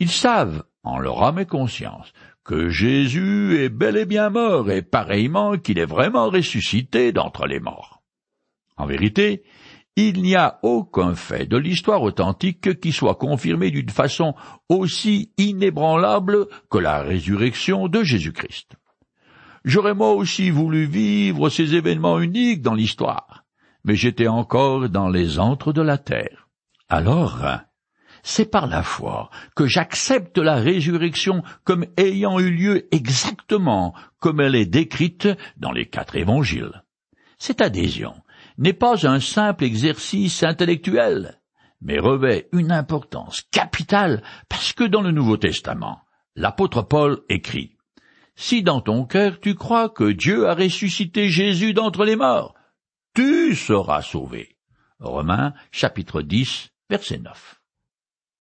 Ils 0.00 0.10
savent, 0.10 0.64
en 0.82 0.98
leur 0.98 1.22
âme 1.22 1.40
et 1.40 1.46
conscience, 1.46 2.12
que 2.48 2.70
Jésus 2.70 3.58
est 3.62 3.68
bel 3.68 3.98
et 3.98 4.06
bien 4.06 4.30
mort, 4.30 4.70
et 4.70 4.80
pareillement 4.80 5.58
qu'il 5.58 5.78
est 5.78 5.84
vraiment 5.84 6.30
ressuscité 6.30 7.12
d'entre 7.12 7.46
les 7.46 7.60
morts. 7.60 8.02
En 8.78 8.86
vérité, 8.86 9.42
il 9.96 10.22
n'y 10.22 10.34
a 10.34 10.58
aucun 10.62 11.14
fait 11.14 11.44
de 11.44 11.58
l'histoire 11.58 12.00
authentique 12.00 12.80
qui 12.80 12.90
soit 12.90 13.16
confirmé 13.16 13.70
d'une 13.70 13.90
façon 13.90 14.34
aussi 14.70 15.30
inébranlable 15.36 16.46
que 16.70 16.78
la 16.78 17.02
résurrection 17.02 17.86
de 17.86 18.02
Jésus-Christ. 18.02 18.76
J'aurais 19.66 19.94
moi 19.94 20.14
aussi 20.14 20.48
voulu 20.48 20.86
vivre 20.86 21.50
ces 21.50 21.74
événements 21.74 22.18
uniques 22.18 22.62
dans 22.62 22.74
l'histoire, 22.74 23.44
mais 23.84 23.94
j'étais 23.94 24.28
encore 24.28 24.88
dans 24.88 25.10
les 25.10 25.38
antres 25.38 25.74
de 25.74 25.82
la 25.82 25.98
terre. 25.98 26.48
Alors, 26.88 27.44
c'est 28.28 28.50
par 28.50 28.66
la 28.66 28.82
foi 28.82 29.30
que 29.56 29.66
j'accepte 29.66 30.36
la 30.36 30.56
résurrection 30.56 31.42
comme 31.64 31.86
ayant 31.96 32.38
eu 32.38 32.50
lieu 32.50 32.86
exactement 32.94 33.94
comme 34.20 34.42
elle 34.42 34.54
est 34.54 34.66
décrite 34.66 35.28
dans 35.56 35.72
les 35.72 35.86
quatre 35.86 36.14
évangiles. 36.14 36.84
Cette 37.38 37.62
adhésion 37.62 38.12
n'est 38.58 38.74
pas 38.74 39.06
un 39.08 39.18
simple 39.18 39.64
exercice 39.64 40.42
intellectuel, 40.42 41.40
mais 41.80 41.98
revêt 41.98 42.50
une 42.52 42.70
importance 42.70 43.44
capitale 43.50 44.22
parce 44.50 44.74
que 44.74 44.84
dans 44.84 45.00
le 45.00 45.10
Nouveau 45.10 45.38
Testament, 45.38 46.02
l'apôtre 46.36 46.82
Paul 46.82 47.22
écrit 47.30 47.78
Si 48.34 48.62
dans 48.62 48.82
ton 48.82 49.06
cœur 49.06 49.40
tu 49.40 49.54
crois 49.54 49.88
que 49.88 50.12
Dieu 50.12 50.46
a 50.46 50.54
ressuscité 50.54 51.30
Jésus 51.30 51.72
d'entre 51.72 52.04
les 52.04 52.16
morts, 52.16 52.54
tu 53.14 53.54
seras 53.54 54.02
sauvé. 54.02 54.58
Romains 55.00 55.54
chapitre 55.72 56.20
10 56.20 56.68
verset 56.90 57.20
9. 57.20 57.57